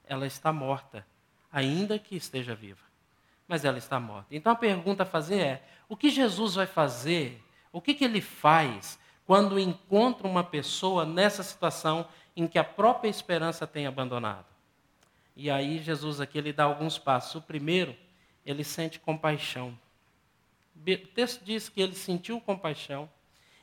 Ela 0.04 0.26
está 0.26 0.52
morta, 0.52 1.06
ainda 1.52 2.00
que 2.00 2.16
esteja 2.16 2.52
viva. 2.52 2.82
Mas 3.46 3.64
ela 3.64 3.78
está 3.78 4.00
morta. 4.00 4.34
Então 4.34 4.50
a 4.50 4.56
pergunta 4.56 5.04
a 5.04 5.06
fazer 5.06 5.38
é: 5.38 5.68
o 5.88 5.96
que 5.96 6.10
Jesus 6.10 6.56
vai 6.56 6.66
fazer? 6.66 7.40
O 7.70 7.80
que, 7.80 7.94
que 7.94 8.04
ele 8.04 8.20
faz 8.20 8.98
quando 9.32 9.58
encontra 9.58 10.28
uma 10.28 10.44
pessoa 10.44 11.06
nessa 11.06 11.42
situação 11.42 12.06
em 12.36 12.46
que 12.46 12.58
a 12.58 12.64
própria 12.64 13.08
esperança 13.08 13.66
tem 13.66 13.86
abandonado? 13.86 14.44
E 15.34 15.50
aí 15.50 15.78
Jesus 15.78 16.20
aqui 16.20 16.36
ele 16.36 16.52
dá 16.52 16.64
alguns 16.64 16.98
passos. 16.98 17.36
O 17.36 17.40
primeiro, 17.40 17.96
ele 18.44 18.62
sente 18.62 19.00
compaixão. 19.00 19.74
O 20.76 21.06
texto 21.14 21.42
diz 21.42 21.70
que 21.70 21.80
ele 21.80 21.94
sentiu 21.94 22.42
compaixão. 22.42 23.08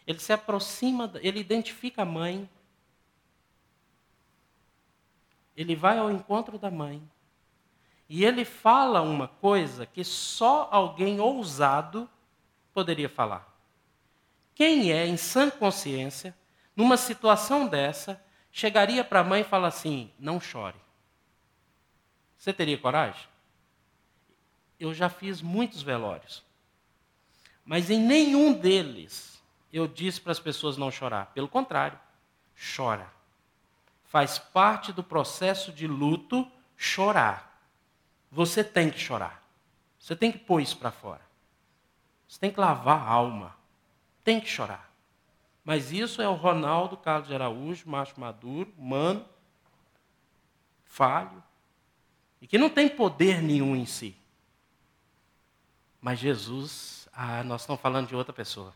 Ele 0.07 0.17
se 0.17 0.33
aproxima, 0.33 1.11
ele 1.21 1.39
identifica 1.39 2.01
a 2.01 2.05
mãe. 2.05 2.49
Ele 5.55 5.75
vai 5.75 5.99
ao 5.99 6.09
encontro 6.09 6.57
da 6.57 6.71
mãe. 6.71 6.99
E 8.09 8.25
ele 8.25 8.43
fala 8.43 9.03
uma 9.03 9.27
coisa 9.27 9.85
que 9.85 10.03
só 10.03 10.67
alguém 10.71 11.19
ousado 11.19 12.09
poderia 12.73 13.07
falar. 13.07 13.58
Quem 14.59 14.91
é, 14.91 15.07
em 15.07 15.15
sã 15.15 15.49
consciência, 15.49 16.35
numa 16.75 16.97
situação 16.97 17.65
dessa, 17.65 18.21
chegaria 18.51 19.05
para 19.05 19.21
a 19.21 19.23
mãe 19.23 19.39
e 19.39 19.45
fala 19.45 19.69
assim: 19.69 20.11
não 20.19 20.37
chore. 20.37 20.75
Você 22.37 22.51
teria 22.51 22.77
coragem? 22.77 23.25
Eu 24.77 24.93
já 24.93 25.07
fiz 25.07 25.41
muitos 25.41 25.81
velórios. 25.81 26.43
Mas 27.63 27.89
em 27.89 28.01
nenhum 28.01 28.51
deles 28.51 29.41
eu 29.71 29.87
disse 29.87 30.19
para 30.19 30.33
as 30.33 30.41
pessoas 30.41 30.75
não 30.75 30.91
chorar. 30.91 31.27
Pelo 31.27 31.47
contrário, 31.47 31.97
chora. 32.75 33.09
Faz 34.09 34.37
parte 34.37 34.91
do 34.91 35.01
processo 35.01 35.71
de 35.71 35.87
luto 35.87 36.45
chorar. 36.75 37.63
Você 38.29 38.61
tem 38.61 38.89
que 38.89 38.99
chorar. 38.99 39.41
Você 39.97 40.17
tem 40.17 40.33
que 40.33 40.37
pôr 40.37 40.59
isso 40.59 40.75
para 40.75 40.91
fora. 40.91 41.21
Você 42.27 42.37
tem 42.37 42.51
que 42.51 42.59
lavar 42.59 43.01
a 43.01 43.09
alma. 43.09 43.58
Tem 44.23 44.39
que 44.39 44.47
chorar. 44.47 44.89
Mas 45.63 45.91
isso 45.91 46.21
é 46.21 46.27
o 46.27 46.33
Ronaldo 46.33 46.97
Carlos 46.97 47.27
de 47.27 47.35
Araújo, 47.35 47.89
macho 47.89 48.19
maduro, 48.19 48.73
humano, 48.77 49.25
falho, 50.83 51.43
e 52.41 52.47
que 52.47 52.57
não 52.57 52.69
tem 52.69 52.89
poder 52.89 53.41
nenhum 53.41 53.75
em 53.75 53.85
si. 53.85 54.15
Mas 56.01 56.19
Jesus, 56.19 57.07
ah, 57.13 57.43
nós 57.43 57.61
estamos 57.61 57.81
falando 57.81 58.07
de 58.07 58.15
outra 58.15 58.33
pessoa. 58.33 58.73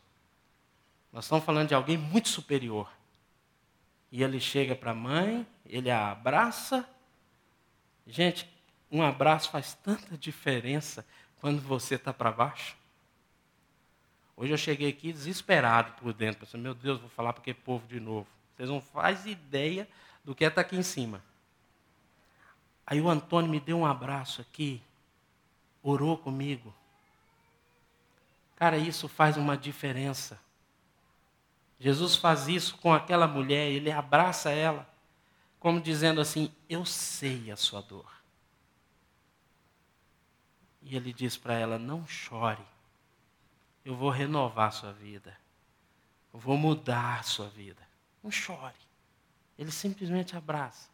Nós 1.11 1.25
estamos 1.25 1.45
falando 1.45 1.69
de 1.69 1.75
alguém 1.75 1.97
muito 1.97 2.27
superior. 2.27 2.91
E 4.11 4.21
ele 4.21 4.39
chega 4.39 4.75
para 4.75 4.91
a 4.91 4.95
mãe, 4.95 5.47
ele 5.65 5.89
a 5.89 6.11
abraça. 6.11 6.87
Gente, 8.05 8.47
um 8.91 9.01
abraço 9.01 9.49
faz 9.49 9.73
tanta 9.73 10.17
diferença 10.17 11.05
quando 11.39 11.61
você 11.61 11.95
está 11.95 12.13
para 12.13 12.31
baixo. 12.31 12.75
Hoje 14.35 14.51
eu 14.51 14.57
cheguei 14.57 14.89
aqui 14.89 15.13
desesperado 15.13 15.91
por 15.93 16.13
dentro, 16.13 16.39
pensando, 16.39 16.61
meu 16.61 16.73
Deus, 16.73 16.99
vou 16.99 17.09
falar 17.09 17.33
para 17.33 17.41
aquele 17.41 17.57
povo 17.57 17.87
de 17.87 17.99
novo. 17.99 18.27
Vocês 18.55 18.69
não 18.69 18.81
fazem 18.81 19.33
ideia 19.33 19.87
do 20.23 20.33
que 20.33 20.43
é 20.43 20.47
estar 20.47 20.61
tá 20.63 20.67
aqui 20.67 20.75
em 20.75 20.83
cima. 20.83 21.23
Aí 22.85 22.99
o 22.99 23.09
Antônio 23.09 23.49
me 23.49 23.59
deu 23.59 23.77
um 23.77 23.85
abraço 23.85 24.41
aqui, 24.41 24.81
orou 25.81 26.17
comigo. 26.17 26.73
Cara, 28.55 28.77
isso 28.77 29.07
faz 29.07 29.37
uma 29.37 29.57
diferença. 29.57 30.39
Jesus 31.79 32.15
faz 32.15 32.47
isso 32.47 32.77
com 32.77 32.93
aquela 32.93 33.27
mulher, 33.27 33.69
ele 33.69 33.91
abraça 33.91 34.51
ela, 34.51 34.87
como 35.59 35.81
dizendo 35.81 36.21
assim: 36.21 36.53
Eu 36.69 36.85
sei 36.85 37.51
a 37.51 37.57
sua 37.57 37.81
dor. 37.81 38.11
E 40.81 40.95
ele 40.95 41.11
diz 41.11 41.35
para 41.35 41.55
ela: 41.55 41.77
Não 41.77 42.07
chore, 42.07 42.63
eu 43.85 43.95
vou 43.95 44.09
renovar 44.09 44.71
sua 44.71 44.93
vida, 44.93 45.37
eu 46.33 46.39
vou 46.39 46.57
mudar 46.57 47.19
a 47.19 47.23
sua 47.23 47.47
vida. 47.49 47.81
Não 48.23 48.31
chore. 48.31 48.73
Ele 49.57 49.71
simplesmente 49.71 50.35
abraça. 50.35 50.89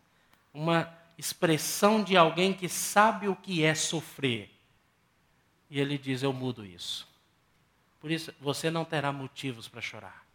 Uma 0.53 0.91
expressão 1.17 2.03
de 2.03 2.17
alguém 2.17 2.53
que 2.53 2.67
sabe 2.67 3.27
o 3.27 3.35
que 3.35 3.63
é 3.63 3.75
sofrer. 3.75 4.51
E 5.69 5.79
ele 5.79 5.97
diz: 5.97 6.23
Eu 6.23 6.33
mudo 6.33 6.65
isso. 6.65 7.07
Por 7.99 8.09
isso, 8.09 8.33
você 8.39 8.71
não 8.71 8.83
terá 8.83 9.11
motivos 9.11 9.67
para 9.67 9.81
chorar. 9.81 10.25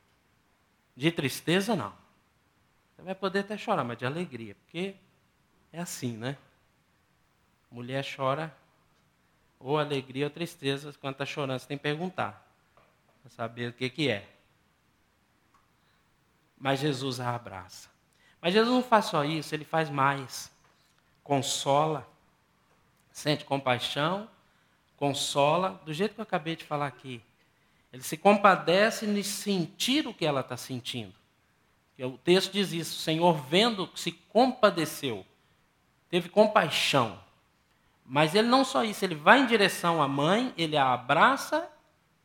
De 0.97 1.11
tristeza, 1.11 1.75
não. 1.75 1.93
Você 2.95 3.03
vai 3.03 3.15
poder 3.15 3.41
até 3.41 3.59
chorar, 3.59 3.83
mas 3.83 3.99
de 3.99 4.07
alegria, 4.07 4.55
porque 4.55 4.95
é 5.73 5.81
assim, 5.81 6.17
né? 6.17 6.39
Mulher 7.71 8.05
chora 8.17 8.57
ou 9.59 9.79
alegria 9.79 10.27
ou 10.27 10.31
tristeza 10.31 10.95
quando 11.01 11.15
está 11.15 11.27
chorando. 11.27 11.59
Você 11.59 11.67
tem 11.67 11.77
que 11.77 11.83
perguntar 11.83 12.44
para 13.25 13.31
saber 13.31 13.71
o 13.71 13.73
que, 13.73 13.89
que 13.89 14.11
é. 14.11 14.29
Mas 16.59 16.81
Jesus 16.81 17.21
a 17.21 17.35
abraça. 17.35 17.89
Mas 18.39 18.53
Jesus 18.53 18.71
não 18.71 18.83
faz 18.83 19.07
só 19.07 19.25
isso, 19.25 19.55
ele 19.55 19.65
faz 19.65 19.89
mais 19.89 20.53
consola, 21.23 22.07
sente 23.11 23.43
compaixão, 23.47 24.29
consola, 24.99 25.81
do 25.87 25.95
jeito 25.95 26.15
que 26.15 26.21
eu 26.21 26.25
acabei 26.25 26.55
de 26.55 26.65
falar 26.65 26.87
aqui. 26.87 27.23
Ele 27.91 28.03
se 28.03 28.19
compadece 28.19 29.07
de 29.07 29.25
sentir 29.25 30.07
o 30.07 30.13
que 30.13 30.27
ela 30.27 30.41
está 30.41 30.59
sentindo. 30.59 31.15
O 31.99 32.19
texto 32.19 32.53
diz 32.53 32.73
isso: 32.73 32.99
o 32.99 33.01
Senhor, 33.01 33.33
vendo, 33.47 33.89
se 33.95 34.13
compadeceu, 34.13 35.25
teve 36.11 36.29
compaixão. 36.29 37.19
Mas 38.05 38.35
ele 38.35 38.49
não 38.49 38.67
só 38.67 38.85
isso, 38.85 39.03
ele 39.03 39.15
vai 39.15 39.41
em 39.41 39.47
direção 39.47 40.03
à 40.03 40.09
mãe, 40.09 40.53
ele 40.59 40.77
a 40.77 40.93
abraça 40.93 41.71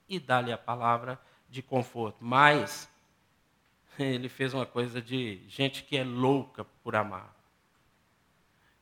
e 0.10 0.20
dá-lhe 0.20 0.52
a 0.52 0.58
palavra 0.58 1.20
de 1.50 1.62
conforto. 1.62 2.18
Mas 2.20 2.90
ele 3.98 4.28
fez 4.28 4.54
uma 4.54 4.66
coisa 4.66 5.02
de 5.02 5.42
gente 5.48 5.84
que 5.84 5.96
é 5.96 6.04
louca 6.04 6.66
por 6.84 6.96
amar 6.96 7.40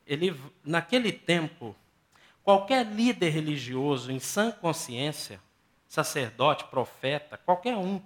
ele, 0.07 0.39
naquele 0.63 1.11
tempo, 1.11 1.75
qualquer 2.43 2.85
líder 2.85 3.29
religioso 3.29 4.11
em 4.11 4.19
sã 4.19 4.51
consciência, 4.51 5.41
sacerdote, 5.87 6.63
profeta, 6.65 7.37
qualquer 7.37 7.75
um, 7.75 8.01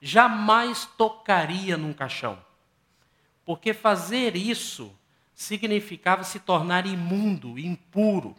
jamais 0.00 0.86
tocaria 0.98 1.76
num 1.76 1.92
caixão. 1.92 2.38
Porque 3.44 3.72
fazer 3.72 4.36
isso 4.36 4.94
significava 5.34 6.24
se 6.24 6.40
tornar 6.40 6.84
imundo, 6.84 7.58
impuro. 7.58 8.36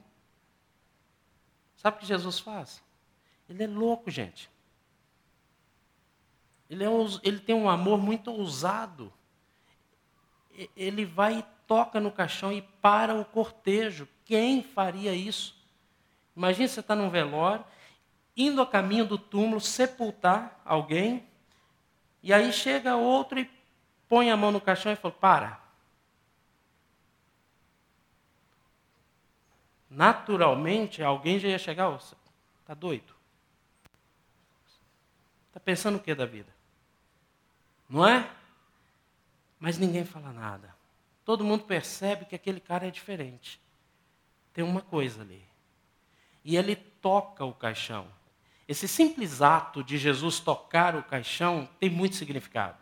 Sabe 1.78 1.98
o 1.98 2.00
que 2.02 2.06
Jesus 2.06 2.40
faz? 2.40 2.84
Ele 3.52 3.64
é 3.64 3.68
louco, 3.68 4.10
gente. 4.10 4.50
Ele, 6.70 6.86
é 6.86 6.88
ele 7.22 7.40
tem 7.40 7.54
um 7.54 7.70
amor 7.70 8.00
muito 8.00 8.32
ousado. 8.32 9.12
Ele 10.76 11.04
vai 11.04 11.40
e 11.40 11.46
toca 11.68 12.00
no 12.00 12.12
caixão 12.12 12.54
e 12.54 12.62
para 12.62 13.14
o 13.14 13.26
cortejo. 13.26 14.08
Quem 14.24 14.64
faria 14.64 15.14
isso? 15.14 15.62
Imagina 16.34 16.70
você 16.70 16.80
está 16.80 16.96
num 16.96 17.10
velório, 17.10 17.66
indo 18.38 18.62
a 18.62 18.66
caminho 18.66 19.06
do 19.06 19.18
túmulo 19.18 19.60
sepultar 19.60 20.62
alguém, 20.64 21.28
e 22.24 22.32
aí 22.32 22.54
chega 22.54 22.96
outro 22.96 23.38
e 23.38 23.52
põe 24.08 24.32
a 24.32 24.38
mão 24.38 24.50
no 24.50 24.62
caixão 24.62 24.94
e 24.94 24.96
fala: 24.96 25.14
Para. 25.14 25.62
Naturalmente, 29.90 31.04
alguém 31.04 31.38
já 31.38 31.50
ia 31.50 31.60
chegar, 31.60 31.94
está 31.98 32.74
doido. 32.74 33.21
Está 35.52 35.60
pensando 35.60 35.98
o 35.98 36.00
que 36.00 36.16
da 36.16 36.26
vida? 36.26 36.48
Não 37.90 38.08
é? 38.08 38.32
Mas 39.60 39.78
ninguém 39.78 40.06
fala 40.06 40.32
nada. 40.32 40.74
Todo 41.26 41.44
mundo 41.44 41.66
percebe 41.66 42.24
que 42.24 42.34
aquele 42.34 42.62
cara 42.62 42.88
é 42.88 42.90
diferente. 42.90 43.60
Tem 44.54 44.64
uma 44.64 44.82
coisa 44.82 45.22
ali. 45.22 45.44
E 46.42 46.56
ele 46.56 46.78
toca 46.78 47.44
o 47.44 47.54
caixão. 47.54 48.08
Esse 48.66 48.88
simples 48.88 49.42
ato 49.42 49.84
de 49.84 49.98
Jesus 49.98 50.40
tocar 50.40 50.96
o 50.96 51.04
caixão 51.04 51.68
tem 51.82 51.90
muito 51.90 52.16
significado. 52.16 52.78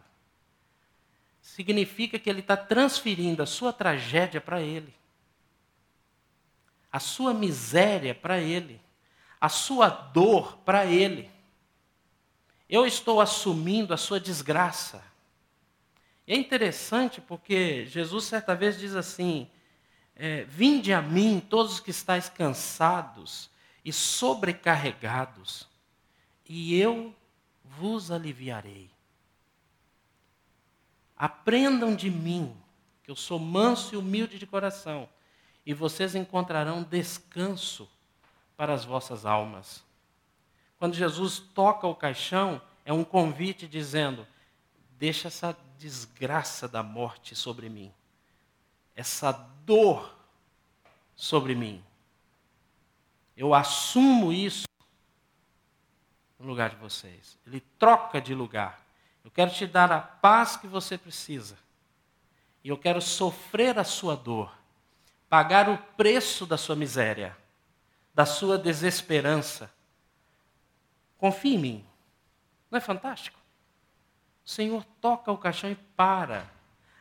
Significa 1.41 2.19
que 2.19 2.29
ele 2.29 2.41
está 2.41 2.55
transferindo 2.55 3.41
a 3.41 3.47
sua 3.47 3.73
tragédia 3.73 4.39
para 4.39 4.61
ele, 4.61 4.93
a 6.91 6.99
sua 6.99 7.33
miséria 7.33 8.13
para 8.13 8.39
ele, 8.39 8.79
a 9.41 9.49
sua 9.49 9.89
dor 9.89 10.57
para 10.59 10.85
ele. 10.85 11.31
Eu 12.69 12.85
estou 12.85 13.19
assumindo 13.19 13.93
a 13.93 13.97
sua 13.97 14.19
desgraça. 14.19 15.03
E 16.27 16.33
é 16.33 16.37
interessante 16.37 17.19
porque 17.19 17.87
Jesus 17.87 18.25
certa 18.25 18.53
vez 18.53 18.77
diz 18.77 18.95
assim: 18.95 19.49
é, 20.15 20.43
Vinde 20.43 20.93
a 20.93 21.01
mim, 21.01 21.39
todos 21.49 21.73
os 21.73 21.79
que 21.79 21.89
estáis 21.89 22.29
cansados 22.29 23.49
e 23.83 23.91
sobrecarregados, 23.91 25.67
e 26.45 26.79
eu 26.79 27.15
vos 27.63 28.11
aliviarei. 28.11 28.91
Aprendam 31.17 31.95
de 31.95 32.11
mim, 32.11 32.55
que 33.03 33.09
eu 33.09 33.15
sou 33.15 33.39
manso 33.39 33.95
e 33.95 33.97
humilde 33.97 34.37
de 34.37 34.45
coração, 34.45 35.09
e 35.65 35.73
vocês 35.73 36.13
encontrarão 36.13 36.83
descanso 36.83 37.89
para 38.55 38.73
as 38.73 38.85
vossas 38.85 39.25
almas. 39.25 39.83
Quando 40.79 40.95
Jesus 40.95 41.39
toca 41.39 41.85
o 41.85 41.93
caixão, 41.93 42.61
é 42.85 42.93
um 42.93 43.03
convite 43.03 43.67
dizendo: 43.67 44.25
deixa 44.97 45.27
essa 45.27 45.55
desgraça 45.77 46.67
da 46.67 46.81
morte 46.81 47.35
sobre 47.35 47.67
mim, 47.67 47.93
essa 48.95 49.33
dor 49.65 50.17
sobre 51.15 51.53
mim. 51.53 51.83
Eu 53.35 53.53
assumo 53.53 54.31
isso 54.31 54.67
no 56.39 56.47
lugar 56.47 56.69
de 56.69 56.77
vocês. 56.77 57.37
Ele 57.45 57.59
troca 57.77 58.21
de 58.21 58.33
lugar. 58.33 58.81
Eu 59.23 59.31
quero 59.31 59.51
te 59.51 59.67
dar 59.67 59.91
a 59.91 59.99
paz 59.99 60.55
que 60.55 60.67
você 60.67 60.97
precisa. 60.97 61.57
E 62.63 62.69
eu 62.69 62.77
quero 62.77 63.01
sofrer 63.01 63.77
a 63.77 63.83
sua 63.83 64.15
dor, 64.15 64.51
pagar 65.29 65.69
o 65.69 65.77
preço 65.77 66.45
da 66.45 66.57
sua 66.57 66.75
miséria, 66.75 67.37
da 68.13 68.25
sua 68.25 68.57
desesperança 68.57 69.71
Confie 71.19 71.55
em 71.55 71.59
mim. 71.59 71.85
Não 72.71 72.77
é 72.77 72.81
fantástico? 72.81 73.37
O 74.43 74.49
Senhor 74.49 74.83
toca 74.99 75.31
o 75.31 75.37
caixão 75.37 75.69
e 75.69 75.75
para 75.75 76.49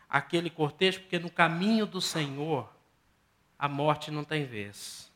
aquele 0.09 0.51
cortejo, 0.51 1.01
porque 1.01 1.19
no 1.19 1.31
caminho 1.31 1.87
do 1.87 2.01
Senhor 2.01 2.69
a 3.59 3.69
morte 3.69 4.11
não 4.11 4.25
tem 4.25 4.45
vez. 4.45 5.11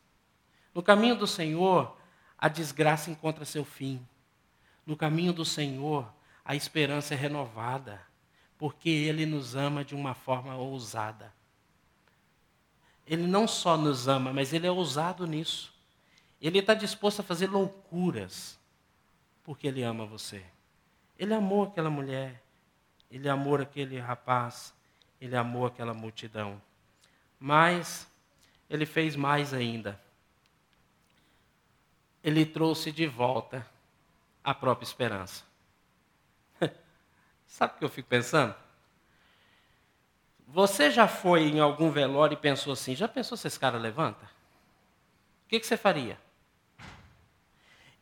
No 0.73 0.83
caminho 0.83 1.17
do 1.17 1.27
Senhor 1.27 1.97
a 2.39 2.49
desgraça 2.49 3.11
encontra 3.11 3.45
seu 3.45 3.65
fim. 3.65 4.07
No 4.87 4.97
caminho 4.97 5.33
do 5.33 5.45
Senhor 5.45 6.11
a 6.45 6.55
esperança 6.55 7.15
é 7.15 7.17
renovada, 7.17 8.01
porque 8.57 8.89
Ele 8.89 9.27
nos 9.27 9.57
ama 9.57 9.85
de 9.85 9.95
uma 9.95 10.15
forma 10.15 10.55
ousada. 10.57 11.35
Ele 13.05 13.27
não 13.27 13.49
só 13.49 13.77
nos 13.77 14.07
ama, 14.07 14.33
mas 14.33 14.53
Ele 14.53 14.67
é 14.67 14.71
ousado 14.71 15.27
nisso. 15.27 15.75
Ele 16.41 16.61
está 16.61 16.73
disposto 16.73 17.21
a 17.21 17.25
fazer 17.25 17.51
loucuras 17.51 18.62
porque 19.43 19.67
ele 19.67 19.83
ama 19.83 20.07
você. 20.07 20.45
Ele 21.19 21.35
amou 21.35 21.65
aquela 21.65 21.91
mulher, 21.91 22.43
ele 23.11 23.29
amou 23.29 23.57
aquele 23.57 23.99
rapaz, 23.99 24.75
ele 25.21 25.37
amou 25.37 25.67
aquela 25.67 25.95
multidão. 25.95 26.61
Mas 27.39 28.11
ele 28.69 28.87
fez 28.87 29.15
mais 29.17 29.53
ainda. 29.53 30.01
Ele 32.23 32.47
trouxe 32.47 32.91
de 32.93 33.07
volta 33.07 33.67
a 34.43 34.55
própria 34.55 34.87
esperança. 34.87 35.45
Sabe 37.47 37.75
o 37.75 37.79
que 37.79 37.85
eu 37.85 37.89
fico 37.89 38.09
pensando? 38.09 38.55
Você 40.47 40.91
já 40.91 41.09
foi 41.09 41.43
em 41.43 41.61
algum 41.61 41.91
velório 41.91 42.35
e 42.35 42.39
pensou 42.39 42.73
assim: 42.73 42.95
já 42.95 43.09
pensou 43.09 43.37
se 43.37 43.47
esse 43.47 43.59
cara 43.59 43.79
levanta? 43.79 44.25
O 44.25 45.49
que, 45.49 45.61
que 45.61 45.67
você 45.67 45.77
faria? 45.77 46.19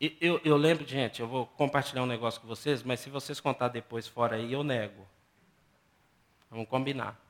Eu, 0.01 0.41
eu, 0.43 0.57
lembro, 0.57 0.87
gente, 0.87 1.21
eu 1.21 1.29
vou 1.29 1.45
compartilhar 1.45 2.03
um 2.03 2.07
negócio 2.07 2.41
com 2.41 2.47
vocês, 2.47 2.83
mas 2.83 3.01
se 3.01 3.11
vocês 3.11 3.39
contar 3.39 3.69
depois 3.69 4.09
fora 4.09 4.37
aí, 4.37 4.51
eu 4.51 4.65
nego. 4.65 5.07
Vamos 6.51 6.67
combinar. 6.69 7.21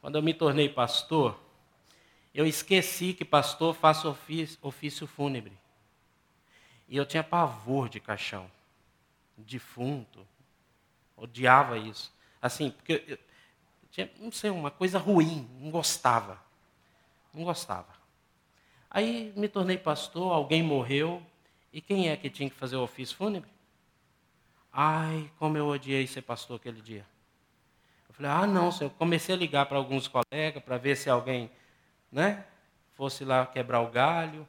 Quando 0.00 0.14
eu 0.14 0.22
me 0.22 0.32
tornei 0.32 0.68
pastor, 0.68 1.36
eu 2.32 2.46
esqueci 2.46 3.12
que 3.12 3.24
pastor 3.24 3.74
faz 3.74 4.04
ofício, 4.04 4.56
ofício 4.62 5.04
fúnebre. 5.04 5.52
E 6.88 6.96
eu 6.96 7.04
tinha 7.04 7.24
pavor 7.24 7.88
de 7.88 7.98
caixão, 7.98 8.48
defunto. 9.36 10.24
Odiava 11.16 11.76
isso. 11.76 12.14
Assim, 12.40 12.70
porque 12.70 13.02
eu, 13.08 13.18
tinha, 13.90 14.08
não 14.20 14.30
sei, 14.30 14.50
uma 14.50 14.70
coisa 14.70 14.96
ruim, 14.96 15.50
não 15.58 15.72
gostava. 15.72 16.40
Não 17.34 17.42
gostava. 17.42 17.96
Aí 18.88 19.32
me 19.34 19.48
tornei 19.48 19.76
pastor, 19.76 20.32
alguém 20.32 20.62
morreu, 20.62 21.20
e 21.72 21.80
quem 21.80 22.08
é 22.08 22.16
que 22.16 22.30
tinha 22.30 22.48
que 22.48 22.56
fazer 22.56 22.76
o 22.76 22.82
ofício 22.82 23.16
fúnebre? 23.16 23.50
Ai, 24.72 25.30
como 25.38 25.56
eu 25.56 25.66
odiei 25.66 26.06
ser 26.06 26.22
pastor 26.22 26.56
aquele 26.56 26.80
dia. 26.80 27.06
Eu 28.08 28.14
falei, 28.14 28.30
ah, 28.30 28.46
não, 28.46 28.70
senhor. 28.70 28.90
Comecei 28.90 29.34
a 29.34 29.38
ligar 29.38 29.66
para 29.66 29.78
alguns 29.78 30.08
colegas 30.08 30.62
para 30.62 30.76
ver 30.76 30.96
se 30.96 31.08
alguém 31.08 31.50
né, 32.12 32.44
fosse 32.94 33.24
lá 33.24 33.46
quebrar 33.46 33.80
o 33.80 33.88
galho. 33.88 34.46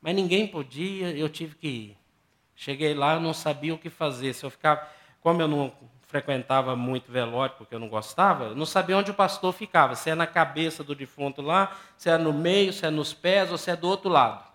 Mas 0.00 0.14
ninguém 0.14 0.46
podia, 0.46 1.10
eu 1.10 1.28
tive 1.28 1.54
que 1.54 1.68
ir. 1.68 1.98
Cheguei 2.54 2.94
lá, 2.94 3.14
eu 3.14 3.20
não 3.20 3.34
sabia 3.34 3.74
o 3.74 3.78
que 3.78 3.90
fazer. 3.90 4.32
Se 4.32 4.44
eu 4.44 4.50
ficava, 4.50 4.86
como 5.20 5.42
eu 5.42 5.48
não 5.48 5.72
frequentava 6.06 6.76
muito 6.76 7.10
velório, 7.10 7.54
porque 7.58 7.74
eu 7.74 7.78
não 7.78 7.88
gostava, 7.88 8.44
eu 8.44 8.54
não 8.54 8.64
sabia 8.64 8.96
onde 8.96 9.10
o 9.10 9.14
pastor 9.14 9.52
ficava. 9.52 9.94
Se 9.94 10.08
é 10.08 10.14
na 10.14 10.26
cabeça 10.26 10.84
do 10.84 10.94
defunto 10.94 11.42
lá, 11.42 11.76
se 11.96 12.08
é 12.08 12.16
no 12.16 12.32
meio, 12.32 12.72
se 12.72 12.86
é 12.86 12.90
nos 12.90 13.12
pés 13.12 13.50
ou 13.50 13.58
se 13.58 13.70
é 13.70 13.76
do 13.76 13.88
outro 13.88 14.08
lado. 14.08 14.45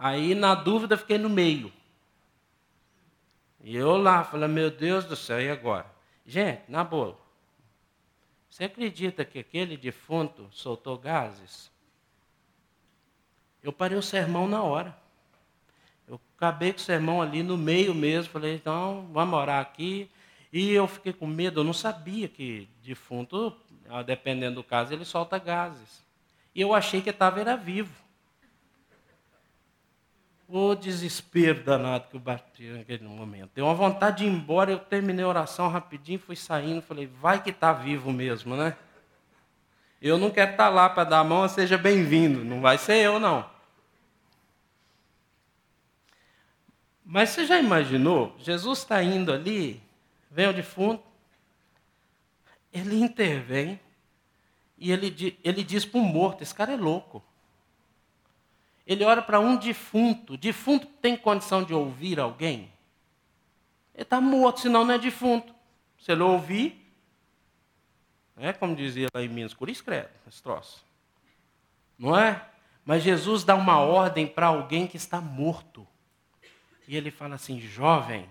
Aí, 0.00 0.34
na 0.34 0.54
dúvida, 0.54 0.96
fiquei 0.96 1.18
no 1.18 1.28
meio. 1.28 1.72
E 3.60 3.76
eu 3.76 3.96
lá, 3.96 4.22
falei, 4.24 4.48
meu 4.48 4.70
Deus 4.70 5.04
do 5.04 5.16
céu, 5.16 5.40
e 5.40 5.50
agora? 5.50 5.86
Gente, 6.24 6.62
na 6.68 6.84
boa, 6.84 7.18
você 8.48 8.64
acredita 8.64 9.24
que 9.24 9.38
aquele 9.38 9.76
defunto 9.76 10.48
soltou 10.50 10.96
gases? 10.96 11.70
Eu 13.62 13.72
parei 13.72 13.98
o 13.98 14.02
sermão 14.02 14.46
na 14.46 14.62
hora. 14.62 14.96
Eu 16.06 16.20
acabei 16.36 16.72
com 16.72 16.78
o 16.78 16.82
sermão 16.82 17.20
ali 17.20 17.42
no 17.42 17.58
meio 17.58 17.94
mesmo. 17.94 18.32
Falei, 18.32 18.54
então, 18.54 19.08
vamos 19.12 19.38
orar 19.38 19.60
aqui. 19.60 20.10
E 20.52 20.70
eu 20.70 20.86
fiquei 20.88 21.12
com 21.12 21.26
medo, 21.26 21.60
eu 21.60 21.64
não 21.64 21.74
sabia 21.74 22.26
que 22.26 22.68
defunto, 22.82 23.54
dependendo 24.06 24.56
do 24.56 24.64
caso, 24.64 24.94
ele 24.94 25.04
solta 25.04 25.38
gases. 25.38 26.02
E 26.54 26.60
eu 26.60 26.72
achei 26.72 27.02
que 27.02 27.10
estava 27.10 27.40
era 27.40 27.56
vivo. 27.56 27.92
O 30.48 30.74
desespero 30.74 31.62
danado 31.62 32.08
que 32.08 32.16
eu 32.16 32.20
bati 32.20 32.62
naquele 32.70 33.04
momento. 33.04 33.50
Deu 33.54 33.66
uma 33.66 33.74
vontade 33.74 34.18
de 34.18 34.24
ir 34.24 34.28
embora, 34.28 34.70
eu 34.70 34.78
terminei 34.78 35.22
a 35.22 35.28
oração 35.28 35.68
rapidinho, 35.68 36.18
fui 36.18 36.34
saindo, 36.36 36.80
falei, 36.80 37.06
vai 37.06 37.42
que 37.42 37.50
está 37.50 37.70
vivo 37.70 38.10
mesmo, 38.10 38.56
né? 38.56 38.74
Eu 40.00 40.16
não 40.16 40.30
quero 40.30 40.52
estar 40.52 40.64
tá 40.64 40.70
lá 40.70 40.88
para 40.88 41.04
dar 41.04 41.18
a 41.18 41.24
mão, 41.24 41.46
seja 41.48 41.76
bem-vindo, 41.76 42.42
não 42.42 42.62
vai 42.62 42.78
ser 42.78 42.96
eu, 42.96 43.20
não. 43.20 43.48
Mas 47.04 47.28
você 47.30 47.44
já 47.44 47.58
imaginou? 47.58 48.34
Jesus 48.38 48.78
está 48.78 49.02
indo 49.02 49.30
ali, 49.30 49.82
vem 50.30 50.48
o 50.48 50.52
defunto, 50.54 51.02
ele 52.72 53.00
intervém 53.00 53.78
e 54.78 54.92
ele, 54.92 55.38
ele 55.42 55.62
diz 55.62 55.84
para 55.84 56.00
o 56.00 56.04
morto: 56.04 56.42
esse 56.42 56.54
cara 56.54 56.72
é 56.72 56.76
louco. 56.76 57.22
Ele 58.88 59.04
ora 59.04 59.20
para 59.20 59.38
um 59.38 59.54
defunto. 59.54 60.38
Defunto 60.38 60.86
tem 60.86 61.14
condição 61.14 61.62
de 61.62 61.74
ouvir 61.74 62.18
alguém? 62.18 62.72
Ele 63.94 64.02
está 64.02 64.18
morto, 64.18 64.60
senão 64.60 64.82
não 64.82 64.94
é 64.94 64.98
defunto. 64.98 65.54
Se 65.98 66.10
ele 66.10 66.22
ouvir, 66.22 66.90
é 68.38 68.50
como 68.50 68.74
dizia 68.74 69.08
lá 69.12 69.22
em 69.22 69.28
Minas, 69.28 69.52
Curis 69.52 69.82
credo, 69.82 70.08
esse 70.26 70.42
troço. 70.42 70.82
Não 71.98 72.16
é? 72.16 72.48
Mas 72.82 73.02
Jesus 73.02 73.44
dá 73.44 73.54
uma 73.54 73.78
ordem 73.78 74.26
para 74.26 74.46
alguém 74.46 74.86
que 74.86 74.96
está 74.96 75.20
morto. 75.20 75.86
E 76.86 76.96
ele 76.96 77.10
fala 77.10 77.34
assim: 77.34 77.60
jovem, 77.60 78.26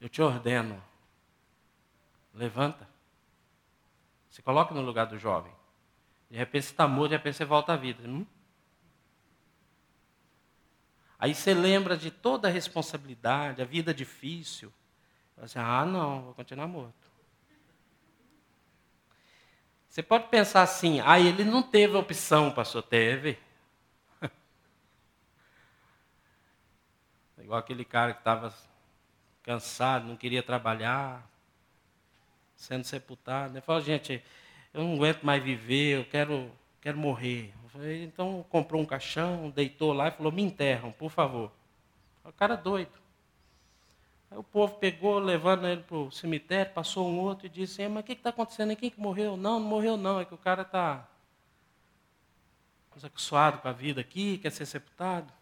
eu 0.00 0.08
te 0.08 0.20
ordeno, 0.20 0.82
levanta. 2.34 2.88
Se 4.30 4.42
coloca 4.42 4.74
no 4.74 4.80
lugar 4.80 5.06
do 5.06 5.16
jovem. 5.16 5.52
De 6.28 6.36
repente 6.36 6.64
você 6.64 6.72
está 6.72 6.88
morto, 6.88 7.10
de 7.10 7.16
repente 7.16 7.36
você 7.36 7.44
volta 7.44 7.74
à 7.74 7.76
vida. 7.76 8.02
Hum? 8.08 8.26
Aí 11.18 11.34
você 11.34 11.52
lembra 11.52 11.96
de 11.96 12.10
toda 12.10 12.48
a 12.48 12.50
responsabilidade, 12.50 13.60
a 13.60 13.64
vida 13.64 13.92
difícil. 13.92 14.72
Você, 15.36 15.58
ah, 15.58 15.84
não, 15.84 16.22
vou 16.22 16.34
continuar 16.34 16.66
morto. 16.66 17.08
Você 19.88 20.02
pode 20.02 20.28
pensar 20.28 20.62
assim, 20.62 21.00
ah, 21.00 21.18
ele 21.18 21.44
não 21.44 21.62
teve 21.62 21.96
opção, 21.96 22.52
pastor, 22.52 22.82
teve. 22.82 23.36
Igual 27.38 27.58
aquele 27.58 27.84
cara 27.84 28.12
que 28.12 28.20
estava 28.20 28.54
cansado, 29.42 30.06
não 30.06 30.16
queria 30.16 30.42
trabalhar, 30.42 31.28
sendo 32.54 32.84
sepultado. 32.84 33.54
Ele 33.54 33.60
falou, 33.60 33.80
gente, 33.80 34.22
eu 34.74 34.82
não 34.82 34.94
aguento 34.94 35.22
mais 35.22 35.42
viver, 35.42 35.98
eu 35.98 36.04
quero, 36.04 36.52
quero 36.88 36.98
morrer. 36.98 37.52
Então 38.02 38.44
comprou 38.48 38.80
um 38.80 38.86
caixão, 38.86 39.50
deitou 39.50 39.92
lá 39.92 40.08
e 40.08 40.10
falou, 40.10 40.32
me 40.32 40.42
enterram, 40.42 40.90
por 40.90 41.10
favor. 41.10 41.52
O 42.24 42.32
cara 42.32 42.56
doido. 42.56 42.92
Aí 44.30 44.38
o 44.38 44.42
povo 44.42 44.76
pegou, 44.76 45.18
levando 45.18 45.66
ele 45.66 45.82
para 45.82 45.96
o 45.96 46.10
cemitério, 46.10 46.72
passou 46.72 47.06
um 47.06 47.18
outro 47.18 47.46
e 47.46 47.50
disse, 47.50 47.86
mas 47.88 48.02
o 48.02 48.06
que 48.06 48.12
está 48.12 48.30
acontecendo? 48.30 48.74
Quem 48.74 48.90
que 48.90 48.98
morreu? 48.98 49.36
Não, 49.36 49.60
não 49.60 49.68
morreu 49.68 49.96
não, 49.98 50.20
é 50.20 50.24
que 50.24 50.34
o 50.34 50.38
cara 50.38 50.62
está 50.62 51.06
suado 53.16 53.58
com 53.58 53.68
a 53.68 53.72
vida 53.72 54.00
aqui, 54.00 54.38
quer 54.38 54.50
ser 54.50 54.66
sepultado. 54.66 55.32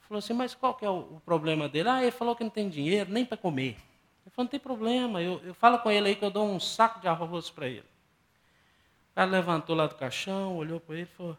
Falou 0.00 0.18
assim, 0.18 0.32
mas 0.32 0.54
qual 0.54 0.74
que 0.74 0.84
é 0.84 0.90
o, 0.90 0.98
o, 0.98 1.20
problema 1.24 1.68
dele? 1.68 1.88
Ah, 1.88 2.02
ele 2.02 2.10
falou 2.10 2.34
que 2.34 2.44
não 2.44 2.50
tem 2.50 2.68
dinheiro 2.68 3.12
nem 3.12 3.24
para 3.24 3.36
comer. 3.36 3.76
Ele 4.24 4.30
falou, 4.30 4.44
não 4.44 4.50
tem 4.50 4.60
problema, 4.60 5.20
eu, 5.20 5.40
eu 5.44 5.54
falo 5.54 5.78
com 5.80 5.90
ele 5.90 6.08
aí 6.08 6.16
que 6.16 6.24
eu 6.24 6.30
dou 6.30 6.48
um 6.48 6.60
saco 6.60 7.00
de 7.00 7.08
arroz 7.08 7.50
para 7.50 7.68
ele. 7.68 7.90
Cara 9.14 9.30
levantou 9.30 9.76
lá 9.76 9.86
do 9.86 9.94
caixão, 9.94 10.56
olhou 10.56 10.80
para 10.80 10.94
ele 10.94 11.04
e 11.04 11.16
falou, 11.16 11.36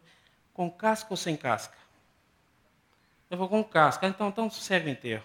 com 0.52 0.70
casca 0.70 1.08
ou 1.10 1.16
sem 1.16 1.36
casca? 1.36 1.76
Eu 3.30 3.38
vou 3.38 3.48
com 3.48 3.64
casca. 3.64 4.06
Então, 4.06 4.28
então 4.28 4.48
o 4.48 4.88
enterro. 4.88 5.24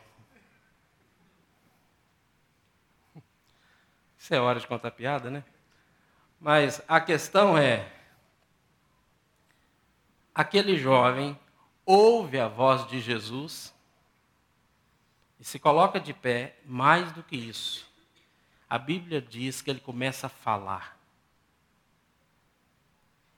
Isso 4.18 4.34
é 4.34 4.40
hora 4.40 4.60
de 4.60 4.68
contar 4.68 4.92
piada, 4.92 5.30
né? 5.30 5.44
Mas 6.40 6.82
a 6.88 7.00
questão 7.00 7.58
é: 7.58 7.92
aquele 10.34 10.78
jovem 10.78 11.38
ouve 11.86 12.40
a 12.40 12.48
voz 12.48 12.88
de 12.88 13.00
Jesus 13.00 13.74
e 15.40 15.46
se 15.46 15.60
coloca 15.60 16.00
de 16.00 16.14
pé, 16.14 16.58
mais 16.66 17.12
do 17.12 17.24
que 17.24 17.36
isso. 17.36 17.88
A 18.70 18.78
Bíblia 18.78 19.22
diz 19.22 19.62
que 19.62 19.70
ele 19.70 19.80
começa 19.80 20.28
a 20.28 20.30
falar. 20.30 20.97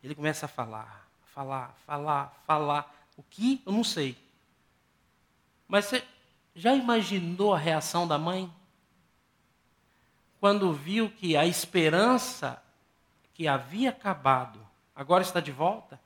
Ele 0.04 0.16
começa 0.16 0.46
a 0.46 0.50
falar, 0.50 1.08
falar, 1.34 1.76
falar, 1.86 2.42
falar. 2.46 2.96
O 3.18 3.24
que? 3.24 3.62
Eu 3.66 3.72
não 3.72 3.84
sei. 3.84 4.18
Mas 5.68 5.86
você 5.86 6.04
já 6.56 6.74
imaginou 6.74 7.54
a 7.54 7.58
reação 7.58 8.08
da 8.08 8.18
mãe? 8.18 8.52
Quando 10.40 10.74
viu 10.74 11.10
que 11.10 11.36
a 11.36 11.46
esperança 11.46 12.62
que 13.34 13.48
havia 13.48 13.90
acabado 13.90 14.66
agora 14.96 15.22
está 15.22 15.40
de 15.40 15.52
volta? 15.52 16.00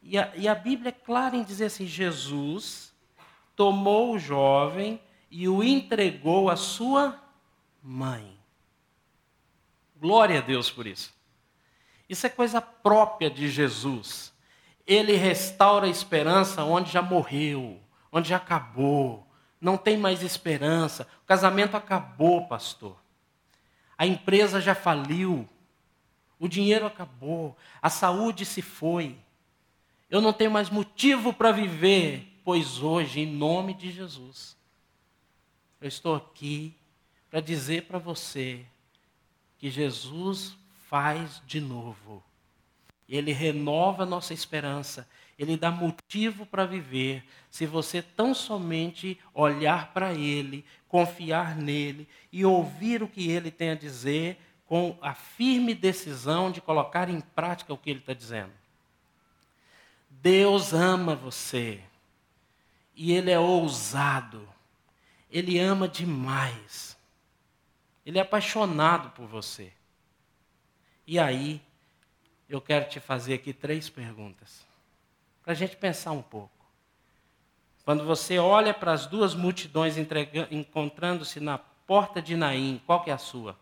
E 0.00 0.16
a, 0.16 0.34
e 0.36 0.46
a 0.48 0.54
Bíblia 0.54 0.90
é 0.90 0.92
clara 0.92 1.36
em 1.36 1.42
dizer 1.42 1.66
assim: 1.66 1.86
Jesus 1.86 2.94
tomou 3.56 4.14
o 4.14 4.18
jovem 4.18 5.00
e 5.30 5.48
o 5.48 5.62
entregou 5.62 6.48
à 6.48 6.56
sua 6.56 7.20
mãe. 7.82 8.38
Glória 9.96 10.38
a 10.38 10.42
Deus 10.42 10.70
por 10.70 10.86
isso. 10.86 11.12
Isso 12.08 12.26
é 12.26 12.30
coisa 12.30 12.60
própria 12.60 13.30
de 13.30 13.50
Jesus. 13.50 14.32
Ele 14.86 15.14
restaura 15.14 15.86
a 15.86 15.90
esperança 15.90 16.64
onde 16.64 16.90
já 16.90 17.02
morreu, 17.02 17.78
onde 18.10 18.30
já 18.30 18.36
acabou. 18.36 19.26
Não 19.60 19.76
tem 19.76 19.96
mais 19.98 20.22
esperança. 20.22 21.06
O 21.22 21.26
casamento 21.26 21.76
acabou, 21.76 22.46
pastor. 22.46 22.96
A 23.98 24.06
empresa 24.06 24.60
já 24.60 24.74
faliu. 24.74 25.46
O 26.38 26.48
dinheiro 26.48 26.86
acabou. 26.86 27.56
A 27.82 27.90
saúde 27.90 28.46
se 28.46 28.62
foi. 28.62 29.18
Eu 30.08 30.20
não 30.22 30.32
tenho 30.32 30.50
mais 30.50 30.70
motivo 30.70 31.34
para 31.34 31.52
viver, 31.52 32.40
pois 32.42 32.78
hoje, 32.78 33.20
em 33.20 33.26
nome 33.26 33.74
de 33.74 33.90
Jesus, 33.90 34.56
eu 35.80 35.88
estou 35.88 36.14
aqui 36.14 36.74
para 37.28 37.40
dizer 37.40 37.82
para 37.82 37.98
você 37.98 38.64
que 39.58 39.68
Jesus 39.68 40.56
faz 40.88 41.42
de 41.46 41.60
novo. 41.60 42.22
Ele 43.08 43.32
renova 43.32 44.04
nossa 44.04 44.34
esperança, 44.34 45.08
ele 45.38 45.56
dá 45.56 45.70
motivo 45.70 46.44
para 46.44 46.66
viver, 46.66 47.24
se 47.50 47.64
você 47.64 48.02
tão 48.02 48.34
somente 48.34 49.18
olhar 49.32 49.92
para 49.92 50.12
ele, 50.12 50.64
confiar 50.88 51.56
nele 51.56 52.08
e 52.32 52.44
ouvir 52.44 53.02
o 53.02 53.08
que 53.08 53.30
ele 53.30 53.50
tem 53.50 53.70
a 53.70 53.74
dizer 53.74 54.38
com 54.66 54.98
a 55.00 55.14
firme 55.14 55.74
decisão 55.74 56.50
de 56.50 56.60
colocar 56.60 57.08
em 57.08 57.20
prática 57.20 57.72
o 57.72 57.78
que 57.78 57.88
ele 57.88 58.00
está 58.00 58.12
dizendo. 58.12 58.52
Deus 60.10 60.72
ama 60.72 61.14
você. 61.14 61.80
E 62.94 63.12
Ele 63.12 63.30
é 63.30 63.38
ousado. 63.38 64.48
Ele 65.30 65.58
ama 65.58 65.86
demais. 65.86 66.96
Ele 68.04 68.18
é 68.18 68.22
apaixonado 68.22 69.10
por 69.10 69.26
você. 69.26 69.72
E 71.08 71.18
aí, 71.18 71.60
eu 72.48 72.60
quero 72.60 72.88
te 72.88 73.00
fazer 73.00 73.34
aqui 73.34 73.54
três 73.54 73.88
perguntas. 73.88 74.64
Para 75.42 75.52
a 75.52 75.56
gente 75.56 75.76
pensar 75.76 76.12
um 76.12 76.22
pouco. 76.22 76.52
Quando 77.84 78.04
você 78.04 78.38
olha 78.38 78.74
para 78.74 78.92
as 78.92 79.06
duas 79.06 79.34
multidões 79.34 79.94
encontrando-se 80.50 81.40
na 81.40 81.56
porta 81.56 82.20
de 82.20 82.36
Naim, 82.36 82.82
qual 82.86 83.02
que 83.02 83.10
é 83.10 83.14
a 83.14 83.18
sua? 83.18 83.58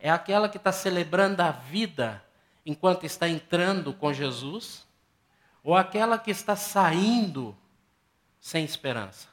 É 0.00 0.10
aquela 0.10 0.48
que 0.48 0.56
está 0.56 0.72
celebrando 0.72 1.40
a 1.40 1.52
vida 1.52 2.20
enquanto 2.66 3.06
está 3.06 3.28
entrando 3.28 3.94
com 3.94 4.12
Jesus? 4.12 4.84
ou 5.62 5.76
aquela 5.76 6.18
que 6.18 6.30
está 6.30 6.56
saindo 6.56 7.56
sem 8.40 8.64
esperança? 8.64 9.28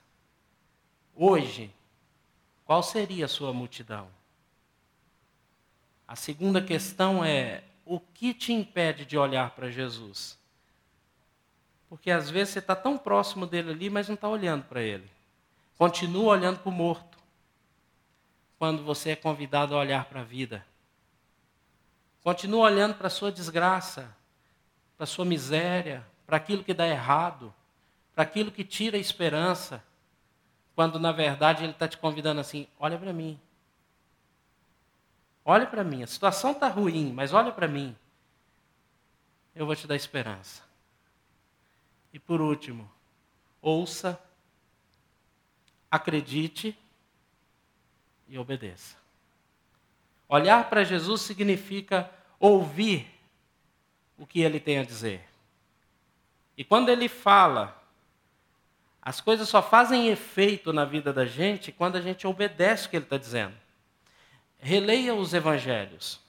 Hoje, 1.16 1.74
qual 2.66 2.84
seria 2.84 3.26
a 3.26 3.30
sua 3.30 3.54
multidão? 3.54 4.08
A 6.08 6.16
segunda 6.16 6.62
questão 6.62 7.24
é: 7.24 7.64
o 7.86 8.00
que 8.00 8.34
te 8.34 8.54
impede 8.54 9.06
de 9.06 9.18
olhar 9.18 9.52
para 9.52 9.70
Jesus? 9.70 10.38
Porque 11.90 12.12
às 12.12 12.30
vezes 12.30 12.54
você 12.54 12.60
está 12.60 12.76
tão 12.76 12.98
próximo 12.98 13.46
dele 13.46 13.72
ali, 13.72 13.90
mas 13.90 14.08
não 14.08 14.16
está 14.16 14.28
olhando 14.28 14.64
para 14.64 14.82
ele. 14.82 15.10
Continua 15.78 16.34
olhando 16.34 16.60
para 16.60 16.70
o 16.70 16.72
morto. 16.72 17.18
Quando 18.58 18.84
você 18.84 19.12
é 19.12 19.16
convidado 19.16 19.76
a 19.76 19.80
olhar 19.80 20.06
para 20.06 20.22
a 20.22 20.24
vida. 20.24 20.66
Continua 22.24 22.66
olhando 22.66 22.96
para 22.96 23.08
a 23.08 23.12
sua 23.12 23.32
desgraça, 23.32 24.14
para 24.98 25.04
a 25.04 25.08
sua 25.08 25.24
miséria, 25.24 26.06
para 26.26 26.38
aquilo 26.38 26.64
que 26.64 26.74
dá 26.74 26.88
errado, 26.88 27.54
para 28.14 28.24
aquilo 28.24 28.52
que 28.52 28.66
tira 28.66 28.98
a 28.98 29.00
esperança, 29.00 29.82
quando 30.76 31.00
na 31.00 31.12
verdade 31.12 31.64
ele 31.64 31.72
está 31.72 31.88
te 31.88 31.98
convidando 31.98 32.42
assim: 32.42 32.68
olha 32.80 32.98
para 32.98 33.14
mim. 33.14 33.40
Olha 35.50 35.66
para 35.66 35.82
mim, 35.82 36.04
a 36.04 36.08
situação 36.08 36.52
está 36.52 36.68
ruim, 36.68 37.14
mas 37.14 37.34
olha 37.34 37.54
para 37.54 37.70
mim. 37.70 37.96
Eu 39.56 39.66
vou 39.66 39.78
te 39.78 39.88
dar 39.88 39.96
esperança. 39.96 40.62
E 42.12 42.20
por 42.20 42.42
último, 42.42 42.92
ouça, 43.62 44.22
acredite 45.90 46.78
e 48.28 48.38
obedeça. 48.38 48.98
Olhar 50.28 50.70
para 50.70 50.84
Jesus 50.84 51.22
significa 51.22 52.12
ouvir 52.38 53.08
o 54.18 54.28
que 54.28 54.42
ele 54.42 54.60
tem 54.60 54.80
a 54.80 54.84
dizer. 54.84 55.26
E 56.58 56.64
quando 56.66 56.90
ele 56.90 57.08
fala, 57.08 57.82
as 59.02 59.22
coisas 59.22 59.48
só 59.48 59.64
fazem 59.64 60.10
efeito 60.10 60.74
na 60.74 60.84
vida 60.84 61.14
da 61.14 61.26
gente 61.26 61.72
quando 61.72 61.96
a 61.96 62.02
gente 62.02 62.28
obedece 62.28 62.88
o 62.88 62.90
que 62.90 62.98
ele 62.98 63.06
está 63.06 63.18
dizendo. 63.18 63.56
Releia 64.60 65.14
os 65.14 65.34
evangelhos. 65.34 66.20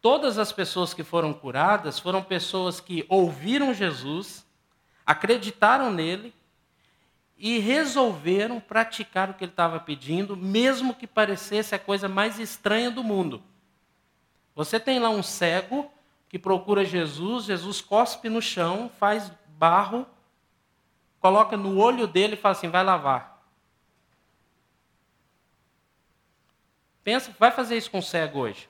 Todas 0.00 0.38
as 0.38 0.50
pessoas 0.50 0.94
que 0.94 1.04
foram 1.04 1.32
curadas 1.32 1.98
foram 1.98 2.22
pessoas 2.22 2.80
que 2.80 3.04
ouviram 3.08 3.74
Jesus, 3.74 4.46
acreditaram 5.04 5.92
nele 5.92 6.32
e 7.36 7.58
resolveram 7.58 8.60
praticar 8.60 9.30
o 9.30 9.34
que 9.34 9.44
ele 9.44 9.52
estava 9.52 9.80
pedindo, 9.80 10.36
mesmo 10.36 10.94
que 10.94 11.06
parecesse 11.06 11.74
a 11.74 11.78
coisa 11.78 12.08
mais 12.08 12.38
estranha 12.38 12.90
do 12.90 13.02
mundo. 13.04 13.42
Você 14.54 14.78
tem 14.78 14.98
lá 14.98 15.10
um 15.10 15.22
cego 15.22 15.90
que 16.28 16.38
procura 16.38 16.84
Jesus, 16.84 17.44
Jesus 17.44 17.80
cospe 17.80 18.28
no 18.28 18.40
chão, 18.40 18.90
faz 18.98 19.32
barro, 19.48 20.06
coloca 21.18 21.56
no 21.56 21.78
olho 21.78 22.06
dele 22.06 22.34
e 22.34 22.36
fala 22.36 22.52
assim: 22.52 22.68
vai 22.68 22.84
lavar. 22.84 23.29
Pensa, 27.02 27.34
vai 27.38 27.50
fazer 27.50 27.76
isso 27.76 27.90
com 27.90 27.98
o 27.98 28.02
cego 28.02 28.40
hoje. 28.40 28.68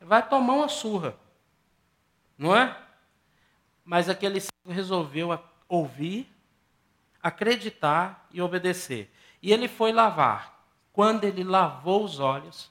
vai 0.00 0.26
tomar 0.26 0.54
uma 0.54 0.68
surra. 0.68 1.16
Não 2.36 2.54
é? 2.54 2.76
Mas 3.84 4.08
aquele 4.08 4.40
servo 4.40 4.70
resolveu 4.70 5.38
ouvir, 5.68 6.28
acreditar 7.22 8.26
e 8.32 8.42
obedecer. 8.42 9.10
E 9.42 9.52
ele 9.52 9.68
foi 9.68 9.92
lavar. 9.92 10.56
Quando 10.92 11.24
ele 11.24 11.44
lavou 11.44 12.04
os 12.04 12.18
olhos, 12.18 12.66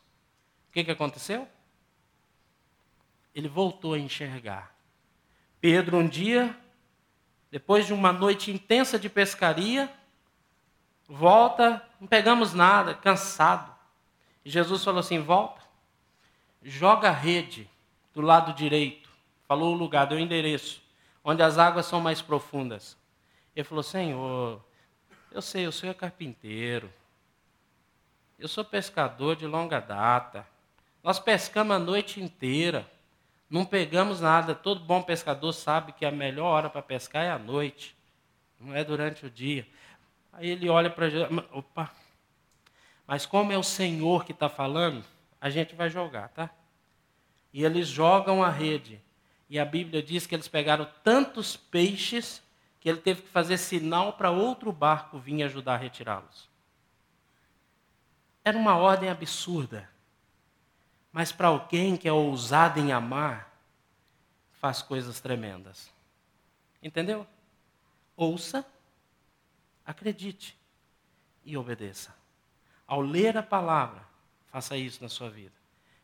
o 0.69 0.71
que, 0.71 0.83
que 0.83 0.91
aconteceu? 0.91 1.47
Ele 3.33 3.47
voltou 3.47 3.93
a 3.93 3.99
enxergar. 3.99 4.75
Pedro, 5.61 5.97
um 5.97 6.07
dia, 6.07 6.55
depois 7.51 7.85
de 7.85 7.93
uma 7.93 8.11
noite 8.11 8.51
intensa 8.51 8.99
de 8.99 9.09
pescaria, 9.09 9.91
volta, 11.07 11.85
não 11.99 12.07
pegamos 12.07 12.53
nada, 12.53 12.93
cansado. 12.93 13.74
Jesus 14.45 14.83
falou 14.83 14.99
assim: 14.99 15.19
volta, 15.19 15.61
joga 16.61 17.09
a 17.09 17.11
rede 17.11 17.67
do 18.13 18.21
lado 18.21 18.53
direito. 18.53 19.09
Falou 19.47 19.73
o 19.73 19.77
lugar, 19.77 20.05
deu 20.05 20.17
o 20.17 20.21
endereço, 20.21 20.81
onde 21.23 21.43
as 21.43 21.57
águas 21.57 21.85
são 21.85 21.99
mais 21.99 22.21
profundas. 22.21 22.95
Ele 23.55 23.63
falou: 23.63 23.83
Senhor, 23.83 24.63
eu 25.31 25.41
sei, 25.41 25.69
senhor 25.71 25.91
é 25.91 25.95
carpinteiro. 25.95 26.91
Eu 28.37 28.47
sou 28.47 28.63
pescador 28.63 29.35
de 29.35 29.47
longa 29.47 29.79
data. 29.79 30.45
Nós 31.01 31.19
pescamos 31.19 31.75
a 31.75 31.79
noite 31.79 32.21
inteira. 32.21 32.89
Não 33.49 33.63
pegamos 33.63 34.21
nada. 34.21 34.53
Todo 34.53 34.79
bom 34.81 35.01
pescador 35.01 35.53
sabe 35.53 35.93
que 35.93 36.05
a 36.05 36.11
melhor 36.11 36.45
hora 36.45 36.69
para 36.69 36.81
pescar 36.81 37.23
é 37.23 37.31
à 37.31 37.39
noite, 37.39 37.95
não 38.59 38.75
é 38.75 38.83
durante 38.83 39.25
o 39.25 39.29
dia. 39.29 39.65
Aí 40.33 40.49
ele 40.49 40.67
olha 40.67 40.89
para 40.89 41.09
Jesus, 41.09 41.29
opa, 41.51 41.91
mas 43.07 43.25
como 43.25 43.51
é 43.51 43.57
o 43.57 43.63
Senhor 43.63 44.25
que 44.25 44.31
está 44.31 44.49
falando, 44.49 45.03
a 45.39 45.49
gente 45.49 45.75
vai 45.75 45.89
jogar, 45.89 46.29
tá? 46.29 46.49
E 47.53 47.63
eles 47.63 47.87
jogam 47.87 48.43
a 48.43 48.49
rede. 48.49 49.01
E 49.49 49.59
a 49.59 49.65
Bíblia 49.65 50.01
diz 50.01 50.25
que 50.25 50.33
eles 50.33 50.47
pegaram 50.47 50.89
tantos 51.03 51.55
peixes 51.55 52.41
que 52.79 52.89
ele 52.89 52.99
teve 52.99 53.21
que 53.21 53.29
fazer 53.29 53.57
sinal 53.57 54.13
para 54.13 54.31
outro 54.31 54.71
barco 54.71 55.19
vir 55.19 55.43
ajudar 55.43 55.75
a 55.75 55.77
retirá-los. 55.77 56.49
Era 58.43 58.57
uma 58.57 58.75
ordem 58.75 59.09
absurda. 59.09 59.89
Mas 61.11 61.31
para 61.31 61.47
alguém 61.47 61.95
que 61.95 62.07
é 62.07 62.11
ousado 62.11 62.79
em 62.79 62.91
amar, 62.91 63.55
faz 64.53 64.81
coisas 64.81 65.19
tremendas. 65.19 65.89
Entendeu? 66.81 67.25
Ouça, 68.17 68.65
acredite 69.85 70.57
e 71.43 71.55
obedeça. 71.57 72.13
Ao 72.87 73.01
ler 73.01 73.37
a 73.37 73.43
palavra, 73.43 74.01
faça 74.51 74.77
isso 74.77 75.01
na 75.01 75.09
sua 75.09 75.29
vida. 75.29 75.53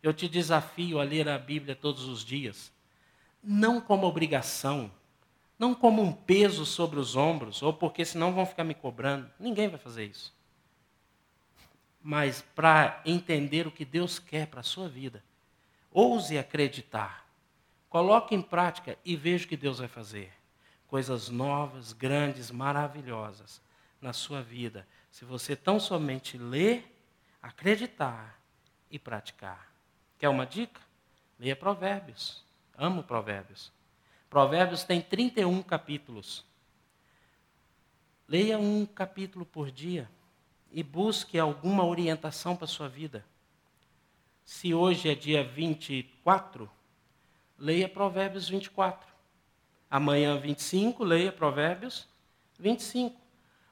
Eu 0.01 0.13
te 0.13 0.27
desafio 0.27 0.99
a 0.99 1.03
ler 1.03 1.29
a 1.29 1.37
Bíblia 1.37 1.75
todos 1.75 2.05
os 2.05 2.25
dias, 2.25 2.71
não 3.43 3.79
como 3.79 4.07
obrigação, 4.07 4.91
não 5.57 5.75
como 5.75 6.01
um 6.01 6.11
peso 6.11 6.65
sobre 6.65 6.99
os 6.99 7.15
ombros, 7.15 7.61
ou 7.61 7.71
porque 7.71 8.03
senão 8.03 8.33
vão 8.33 8.45
ficar 8.45 8.63
me 8.63 8.73
cobrando. 8.73 9.29
Ninguém 9.39 9.67
vai 9.67 9.77
fazer 9.77 10.05
isso 10.05 10.33
mas 12.03 12.41
para 12.55 13.01
entender 13.05 13.67
o 13.67 13.71
que 13.71 13.85
Deus 13.85 14.17
quer 14.17 14.47
para 14.47 14.61
a 14.61 14.63
sua 14.63 14.89
vida. 14.89 15.23
Ouse 15.91 16.37
acreditar. 16.37 17.27
Coloque 17.89 18.33
em 18.33 18.41
prática 18.41 18.97
e 19.05 19.15
veja 19.15 19.45
o 19.45 19.47
que 19.47 19.57
Deus 19.57 19.79
vai 19.79 19.87
fazer. 19.87 20.31
Coisas 20.87 21.29
novas, 21.29 21.93
grandes, 21.93 22.49
maravilhosas 22.49 23.61
na 24.01 24.13
sua 24.13 24.41
vida. 24.41 24.87
Se 25.11 25.25
você 25.25 25.55
tão 25.55 25.79
somente 25.79 26.37
ler, 26.37 26.89
acreditar 27.41 28.39
e 28.89 28.97
praticar. 28.97 29.71
Quer 30.17 30.29
uma 30.29 30.45
dica? 30.45 30.81
Leia 31.37 31.55
Provérbios. 31.55 32.43
Amo 32.77 33.03
Provérbios. 33.03 33.71
Provérbios 34.29 34.83
tem 34.83 35.01
31 35.01 35.61
capítulos. 35.61 36.45
Leia 38.27 38.57
um 38.57 38.85
capítulo 38.85 39.45
por 39.45 39.69
dia 39.69 40.09
e 40.71 40.81
busque 40.81 41.37
alguma 41.37 41.85
orientação 41.85 42.55
para 42.55 42.65
a 42.65 42.69
sua 42.69 42.87
vida. 42.87 43.25
Se 44.45 44.73
hoje 44.73 45.09
é 45.09 45.15
dia 45.15 45.43
24, 45.43 46.69
leia 47.59 47.89
Provérbios 47.89 48.47
24. 48.47 49.11
Amanhã, 49.89 50.39
25, 50.39 51.03
leia 51.03 51.31
Provérbios 51.31 52.07
25. 52.57 53.20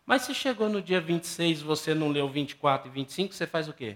Mas 0.09 0.23
se 0.23 0.33
chegou 0.33 0.67
no 0.69 0.81
dia 0.81 0.99
26 0.99 1.59
e 1.59 1.63
você 1.63 1.93
não 1.93 2.09
leu 2.09 2.27
24 2.27 2.87
e 2.87 2.91
25, 2.91 3.31
você 3.31 3.45
faz 3.45 3.67
o 3.67 3.73
quê? 3.73 3.95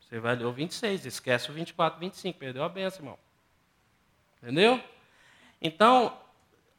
Você 0.00 0.18
vai 0.18 0.34
ler 0.34 0.46
o 0.46 0.52
26, 0.52 1.04
esquece 1.04 1.50
o 1.50 1.52
24 1.52 1.98
e 1.98 2.08
25, 2.08 2.38
perdeu 2.38 2.64
a 2.64 2.68
benção, 2.70 3.00
irmão. 3.00 3.18
Entendeu? 4.42 4.82
Então, 5.60 6.18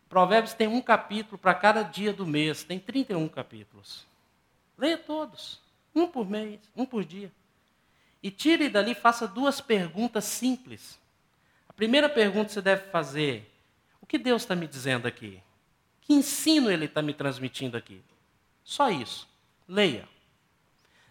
Provérbios 0.10 0.56
tem 0.56 0.68
um 0.68 0.82
capítulo 0.82 1.38
para 1.38 1.54
cada 1.54 1.84
dia 1.84 2.12
do 2.12 2.26
mês, 2.26 2.64
tem 2.64 2.80
31 2.80 3.30
capítulos. 3.30 4.04
Leia 4.76 4.98
todos, 4.98 5.62
um 5.94 6.08
por 6.08 6.28
mês, 6.28 6.60
um 6.76 6.88
por 6.88 7.06
dia. 7.06 7.32
E 8.24 8.32
tire 8.32 8.68
dali, 8.68 8.96
faça 8.96 9.28
duas 9.28 9.62
perguntas 9.62 10.26
simples. 10.26 11.00
A 11.68 11.74
primeira 11.74 12.10
pergunta 12.10 12.48
que 12.48 12.54
você 12.54 12.64
deve 12.64 12.90
fazer: 12.90 13.48
o 14.02 14.08
que 14.08 14.18
Deus 14.18 14.42
está 14.42 14.56
me 14.56 14.66
dizendo 14.66 15.08
aqui? 15.08 15.40
Que 16.10 16.16
ensino 16.16 16.72
Ele 16.72 16.86
está 16.86 17.04
me 17.04 17.14
transmitindo 17.14 17.78
aqui? 17.78 18.02
Só 18.64 18.90
isso. 18.90 19.30
Leia. 19.68 20.10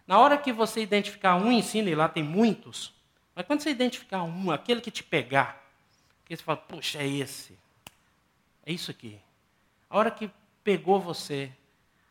Na 0.05 0.19
hora 0.19 0.37
que 0.37 0.51
você 0.51 0.81
identificar 0.81 1.37
um 1.37 1.49
ensino, 1.49 1.87
e 1.87 1.95
lá 1.95 2.09
tem 2.09 2.21
muitos, 2.21 2.93
mas 3.33 3.45
quando 3.45 3.61
você 3.61 3.69
identificar 3.69 4.23
um, 4.23 4.51
aquele 4.51 4.81
que 4.81 4.91
te 4.91 5.01
pegar, 5.01 5.63
que 6.25 6.35
você 6.35 6.43
fala, 6.43 6.57
puxa, 6.57 6.99
é 6.99 7.07
esse. 7.07 7.57
É 8.65 8.73
isso 8.73 8.91
aqui. 8.91 9.17
A 9.89 9.97
hora 9.97 10.11
que 10.11 10.29
pegou 10.65 10.99
você, 10.99 11.49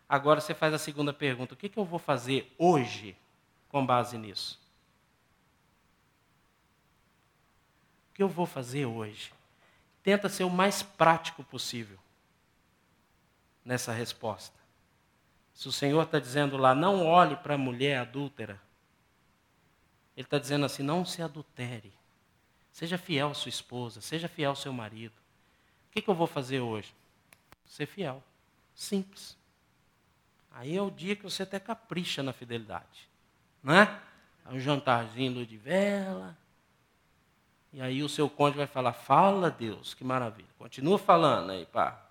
Agora 0.09 0.41
você 0.41 0.55
faz 0.55 0.73
a 0.73 0.79
segunda 0.79 1.13
pergunta: 1.13 1.53
o 1.53 1.57
que, 1.57 1.69
que 1.69 1.79
eu 1.79 1.85
vou 1.85 1.99
fazer 1.99 2.51
hoje 2.57 3.15
com 3.69 3.85
base 3.85 4.17
nisso? 4.17 4.59
O 8.11 8.15
que 8.15 8.23
eu 8.23 8.29
vou 8.29 8.47
fazer 8.47 8.87
hoje? 8.87 9.31
Tenta 10.03 10.31
ser 10.31 10.45
o 10.45 10.51
mais 10.51 10.83
prático 10.83 11.45
possível 11.45 11.99
nessa 13.69 13.93
resposta. 13.93 14.59
Se 15.53 15.69
o 15.69 15.73
Senhor 15.73 16.03
está 16.03 16.19
dizendo 16.19 16.57
lá, 16.57 16.75
não 16.75 17.05
olhe 17.05 17.37
para 17.37 17.55
a 17.55 17.59
mulher 17.59 17.99
adúltera, 17.99 18.59
Ele 20.17 20.25
está 20.25 20.39
dizendo 20.39 20.65
assim: 20.65 20.83
não 20.83 21.05
se 21.05 21.21
adultere. 21.21 21.93
Seja 22.73 22.97
fiel 22.97 23.29
à 23.29 23.35
sua 23.35 23.51
esposa, 23.51 24.01
seja 24.01 24.27
fiel 24.27 24.51
ao 24.51 24.57
seu 24.57 24.73
marido. 24.73 25.13
O 25.89 25.91
que, 25.91 26.01
que 26.01 26.09
eu 26.09 26.15
vou 26.15 26.27
fazer 26.27 26.61
hoje? 26.61 26.95
Ser 27.67 27.85
fiel. 27.85 28.23
Simples. 28.75 29.37
Aí 30.51 30.75
é 30.75 30.81
o 30.81 30.91
dia 30.91 31.15
que 31.15 31.23
você 31.23 31.43
até 31.43 31.61
capricha 31.61 32.23
na 32.23 32.33
fidelidade. 32.33 33.09
Né? 33.63 34.01
Um 34.47 34.59
jantarzinho 34.59 35.45
de 35.45 35.59
vela. 35.59 36.39
E 37.71 37.83
aí 37.83 38.03
o 38.03 38.09
seu 38.09 38.31
cônjuge 38.31 38.59
vai 38.59 38.67
falar, 38.67 38.95
fala 38.95 39.51
Deus, 39.51 39.93
que 39.93 40.05
maravilha. 40.05 40.49
Continua 40.57 40.99
falando 40.99 41.51
aí, 41.51 41.67
pá. 41.67 42.08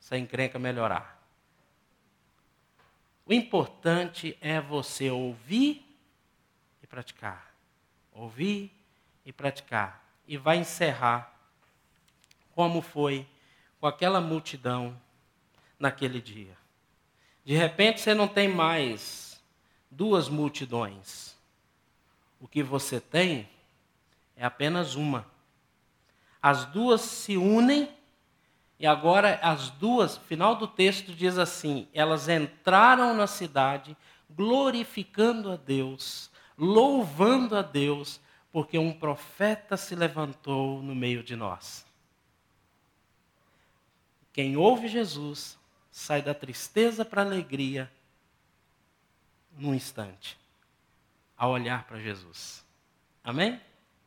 Essa 0.00 0.16
encrenca 0.16 0.58
melhorar. 0.58 1.18
O 3.26 3.32
importante 3.32 4.36
é 4.40 4.60
você 4.60 5.10
ouvir 5.10 5.84
e 6.82 6.86
praticar. 6.86 7.54
Ouvir 8.12 8.72
e 9.24 9.32
praticar. 9.32 10.02
E 10.26 10.36
vai 10.36 10.56
encerrar 10.56 11.34
como 12.54 12.80
foi 12.80 13.26
com 13.80 13.86
aquela 13.86 14.20
multidão 14.20 14.98
naquele 15.78 16.20
dia. 16.20 16.56
De 17.44 17.54
repente 17.54 18.00
você 18.00 18.14
não 18.14 18.26
tem 18.26 18.48
mais 18.48 19.40
duas 19.90 20.28
multidões. 20.28 21.36
O 22.40 22.48
que 22.48 22.62
você 22.62 23.00
tem 23.00 23.48
é 24.36 24.44
apenas 24.44 24.94
uma. 24.94 25.26
As 26.40 26.64
duas 26.66 27.00
se 27.00 27.36
unem 27.36 27.97
e 28.78 28.86
agora 28.86 29.40
as 29.42 29.70
duas, 29.70 30.16
final 30.16 30.54
do 30.54 30.68
texto 30.68 31.12
diz 31.12 31.36
assim: 31.36 31.88
elas 31.92 32.28
entraram 32.28 33.14
na 33.14 33.26
cidade 33.26 33.96
glorificando 34.30 35.50
a 35.50 35.56
Deus, 35.56 36.30
louvando 36.56 37.56
a 37.56 37.62
Deus, 37.62 38.20
porque 38.52 38.78
um 38.78 38.92
profeta 38.92 39.76
se 39.76 39.94
levantou 39.96 40.80
no 40.82 40.94
meio 40.94 41.22
de 41.22 41.34
nós. 41.34 41.84
Quem 44.32 44.56
ouve 44.56 44.86
Jesus 44.86 45.58
sai 45.90 46.22
da 46.22 46.32
tristeza 46.32 47.04
para 47.04 47.22
a 47.22 47.24
alegria 47.24 47.90
num 49.56 49.74
instante, 49.74 50.38
ao 51.36 51.50
olhar 51.50 51.84
para 51.84 51.98
Jesus. 51.98 52.64
Amém? 53.24 53.60